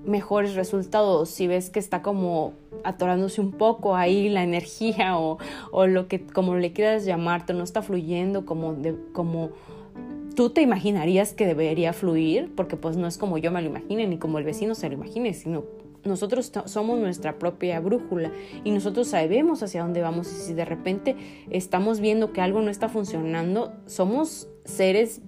mejores 0.09 0.55
resultados, 0.55 1.29
si 1.29 1.47
ves 1.47 1.71
que 1.71 1.79
está 1.79 2.03
como 2.03 2.55
atorándose 2.83 3.41
un 3.41 3.53
poco 3.53 3.95
ahí 3.95 4.29
la 4.29 4.43
energía 4.43 5.19
o, 5.19 5.39
o 5.71 5.87
lo 5.87 6.09
que 6.09 6.27
como 6.27 6.57
le 6.57 6.73
quieras 6.73 7.05
llamarte, 7.05 7.55
no 7.55 7.63
está 7.63 7.83
fluyendo 7.83 8.47
como, 8.47 8.77
como 9.13 9.51
tú 10.35 10.51
te 10.51 10.63
imaginarías 10.63 11.33
que 11.33 11.47
debería 11.47 11.93
fluir, 11.93 12.53
porque 12.55 12.77
pues 12.77 12.97
no 12.97 13.07
es 13.07 13.19
como 13.19 13.39
yo 13.39 13.51
me 13.51 13.61
lo 13.63 13.69
imagine 13.69 14.07
ni 14.07 14.19
como 14.19 14.39
el 14.39 14.45
vecino 14.45 14.75
se 14.75 14.89
lo 14.89 14.95
imagine, 14.95 15.35
sino 15.35 15.65
nosotros 16.05 16.53
somos 16.67 16.99
nuestra 16.99 17.39
propia 17.39 17.81
brújula 17.81 18.31
y 18.65 18.71
nosotros 18.71 19.09
sabemos 19.09 19.63
hacia 19.63 19.83
dónde 19.83 20.01
vamos 20.01 20.33
y 20.33 20.37
si 20.37 20.55
de 20.55 20.65
repente 20.65 21.17
estamos 21.51 22.01
viendo 22.01 22.33
que 22.33 22.41
algo 22.41 22.63
no 22.63 22.71
está 22.71 22.89
funcionando, 22.89 23.73
somos 23.87 24.49
seres 24.65 25.21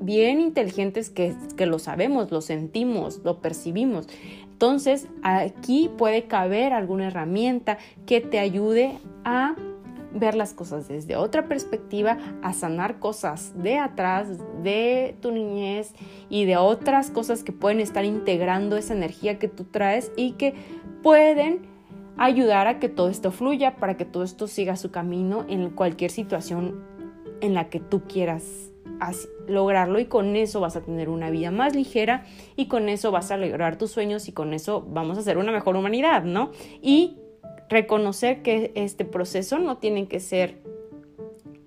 bien 0.00 0.40
inteligentes 0.40 1.10
que, 1.10 1.34
lo 1.66 1.78
sabemos, 1.78 2.30
lo 2.30 2.40
sentimos, 2.40 3.20
lo 3.24 3.40
percibimos. 3.40 4.06
Entonces, 4.44 5.08
aquí 5.22 5.90
puede 5.96 6.24
caber 6.24 6.72
alguna 6.72 7.08
herramienta 7.08 7.78
que 8.06 8.20
te 8.20 8.38
ayude 8.38 8.98
a 9.24 9.54
ver 10.12 10.34
las 10.34 10.54
cosas 10.54 10.88
desde 10.88 11.16
otra 11.16 11.46
perspectiva, 11.46 12.16
a 12.42 12.54
sanar 12.54 12.98
cosas 12.98 13.52
de 13.62 13.78
atrás, 13.78 14.28
de 14.62 15.14
tu 15.20 15.30
niñez 15.30 15.92
y 16.30 16.46
de 16.46 16.56
otras 16.56 17.10
cosas 17.10 17.42
que 17.42 17.52
pueden 17.52 17.80
estar 17.80 18.04
integrando 18.04 18.76
esa 18.78 18.94
energía 18.94 19.38
que 19.38 19.48
tú 19.48 19.64
traes 19.64 20.10
y 20.16 20.32
que 20.32 20.54
pueden 21.02 21.66
ayudar 22.16 22.66
a 22.66 22.78
que 22.78 22.88
todo 22.88 23.10
esto 23.10 23.30
fluya, 23.30 23.76
para 23.76 23.98
que 23.98 24.06
todo 24.06 24.22
esto 24.22 24.46
siga 24.46 24.76
su 24.76 24.90
camino 24.90 25.44
en 25.48 25.68
cualquier 25.68 26.10
situación 26.10 26.82
en 27.42 27.52
la 27.52 27.68
que 27.68 27.80
tú 27.80 28.04
quieras 28.08 28.72
lograrlo 29.46 29.98
y 29.98 30.06
con 30.06 30.36
eso 30.36 30.60
vas 30.60 30.76
a 30.76 30.82
tener 30.82 31.08
una 31.08 31.30
vida 31.30 31.50
más 31.50 31.74
ligera 31.74 32.24
y 32.56 32.66
con 32.66 32.88
eso 32.88 33.10
vas 33.10 33.30
a 33.30 33.36
lograr 33.36 33.78
tus 33.78 33.90
sueños 33.90 34.28
y 34.28 34.32
con 34.32 34.52
eso 34.52 34.84
vamos 34.88 35.18
a 35.18 35.22
ser 35.22 35.38
una 35.38 35.52
mejor 35.52 35.76
humanidad, 35.76 36.24
¿no? 36.24 36.50
Y 36.82 37.18
reconocer 37.68 38.42
que 38.42 38.72
este 38.74 39.04
proceso 39.04 39.58
no 39.58 39.78
tiene 39.78 40.08
que 40.08 40.20
ser 40.20 40.62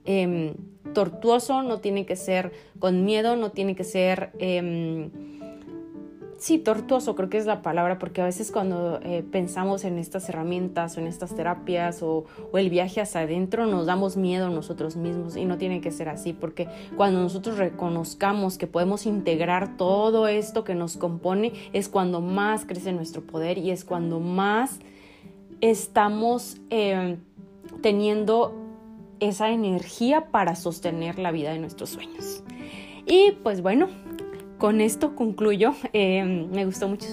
em, 0.06 0.54
tortuoso, 0.94 1.64
no 1.64 1.80
tiene 1.80 2.06
que 2.06 2.16
ser 2.16 2.52
con 2.80 3.06
miedo, 3.06 3.36
no 3.36 3.52
tiene 3.52 3.76
que 3.76 3.84
ser... 3.84 4.32
Em, 4.40 5.39
sí, 6.40 6.58
tortuoso 6.58 7.16
creo 7.16 7.30
que 7.30 7.38
es 7.38 7.46
la 7.46 7.62
palabra, 7.62 8.00
porque 8.00 8.22
a 8.22 8.26
veces 8.26 8.52
cuando 8.52 9.00
eh, 9.04 9.24
pensamos 9.30 9.84
en 9.84 10.00
estas 10.00 10.28
herramientas 10.30 10.98
o 10.98 11.02
en 11.02 11.08
estas 11.08 11.36
terapias 11.36 12.02
o, 12.02 12.26
el 12.54 12.70
viaje 12.70 13.02
hacia 13.02 13.22
adentro, 13.22 13.66
nos 13.68 13.86
damos 13.86 14.18
miedo 14.18 14.50
nosotros 14.50 14.96
mismos 14.96 15.36
y 15.36 15.46
no 15.46 15.58
tiene 15.58 15.82
que 15.82 15.92
ser 15.92 16.10
así, 16.10 16.34
porque 16.34 16.68
cuando 16.98 17.22
nosotros 17.22 17.58
reconozcamos 17.58 18.58
que 18.58 18.68
podemos 18.68 19.06
integrar 19.06 19.78
todo 19.78 20.28
esto 20.28 20.64
que 20.64 20.76
nos 20.76 20.98
compone, 20.98 21.54
es 21.74 21.90
cuando 21.90 22.22
más 22.22 22.66
crece 22.66 22.92
nuestro 22.94 23.22
poder 23.22 23.58
y 23.58 23.72
es 23.72 23.86
cuando 23.86 24.20
más 24.20 24.80
estamos 25.62 26.58
em, 26.70 27.18
teniendo 27.82 28.56
esa 29.20 29.50
energía 29.50 30.32
para 30.32 30.56
sostener 30.56 31.20
la 31.20 31.32
vida 31.32 31.52
de 31.52 31.60
nuestros 31.60 31.90
sueños. 31.90 32.44
Y 33.06 33.34
pues 33.44 33.62
bueno, 33.62 33.90
con 34.60 34.82
esto 34.82 35.16
concluyo. 35.16 35.74
Em, 35.94 36.52
me 36.52 36.66
gustó 36.66 36.88
mucho 36.88 37.08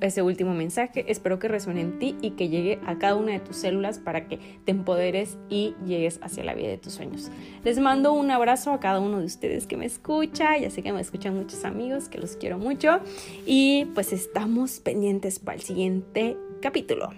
ese 0.00 0.22
último 0.22 0.54
mensaje. 0.54 1.04
Espero 1.08 1.38
que 1.38 1.48
resuene 1.48 1.80
en 1.80 1.98
ti 1.98 2.16
y 2.20 2.32
que 2.32 2.48
llegue 2.48 2.78
a 2.86 2.98
cada 2.98 3.16
una 3.16 3.32
de 3.32 3.40
tus 3.40 3.56
células 3.56 3.98
para 3.98 4.28
que 4.28 4.38
te 4.64 4.70
empoderes 4.70 5.38
y 5.48 5.74
llegues 5.86 6.20
hacia 6.22 6.44
la 6.44 6.54
vida 6.54 6.68
de 6.68 6.78
tus 6.78 6.92
sueños. 6.92 7.30
Les 7.64 7.78
mando 7.78 8.12
un 8.12 8.30
abrazo 8.30 8.72
a 8.72 8.78
cada 8.78 9.00
uno 9.00 9.18
de 9.18 9.24
ustedes 9.24 9.66
que 9.66 9.76
me 9.76 9.86
escucha. 9.86 10.58
Ya 10.58 10.70
sé 10.70 10.82
que 10.82 10.92
me 10.92 11.00
escuchan 11.00 11.34
muchos 11.34 11.64
amigos, 11.64 12.08
que 12.08 12.18
los 12.18 12.36
quiero 12.36 12.58
mucho. 12.58 13.00
Y 13.46 13.86
pues 13.94 14.12
estamos 14.12 14.80
pendientes 14.80 15.38
para 15.38 15.56
el 15.56 15.62
siguiente 15.62 16.36
capítulo, 16.60 17.10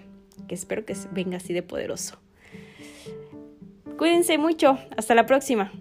que 0.46 0.54
espero 0.54 0.84
que 0.84 0.94
venga 1.12 1.38
así 1.38 1.52
de 1.52 1.62
poderoso. 1.62 2.18
Cuídense 3.98 4.38
mucho. 4.38 4.78
Hasta 4.96 5.14
la 5.14 5.26
próxima. 5.26 5.72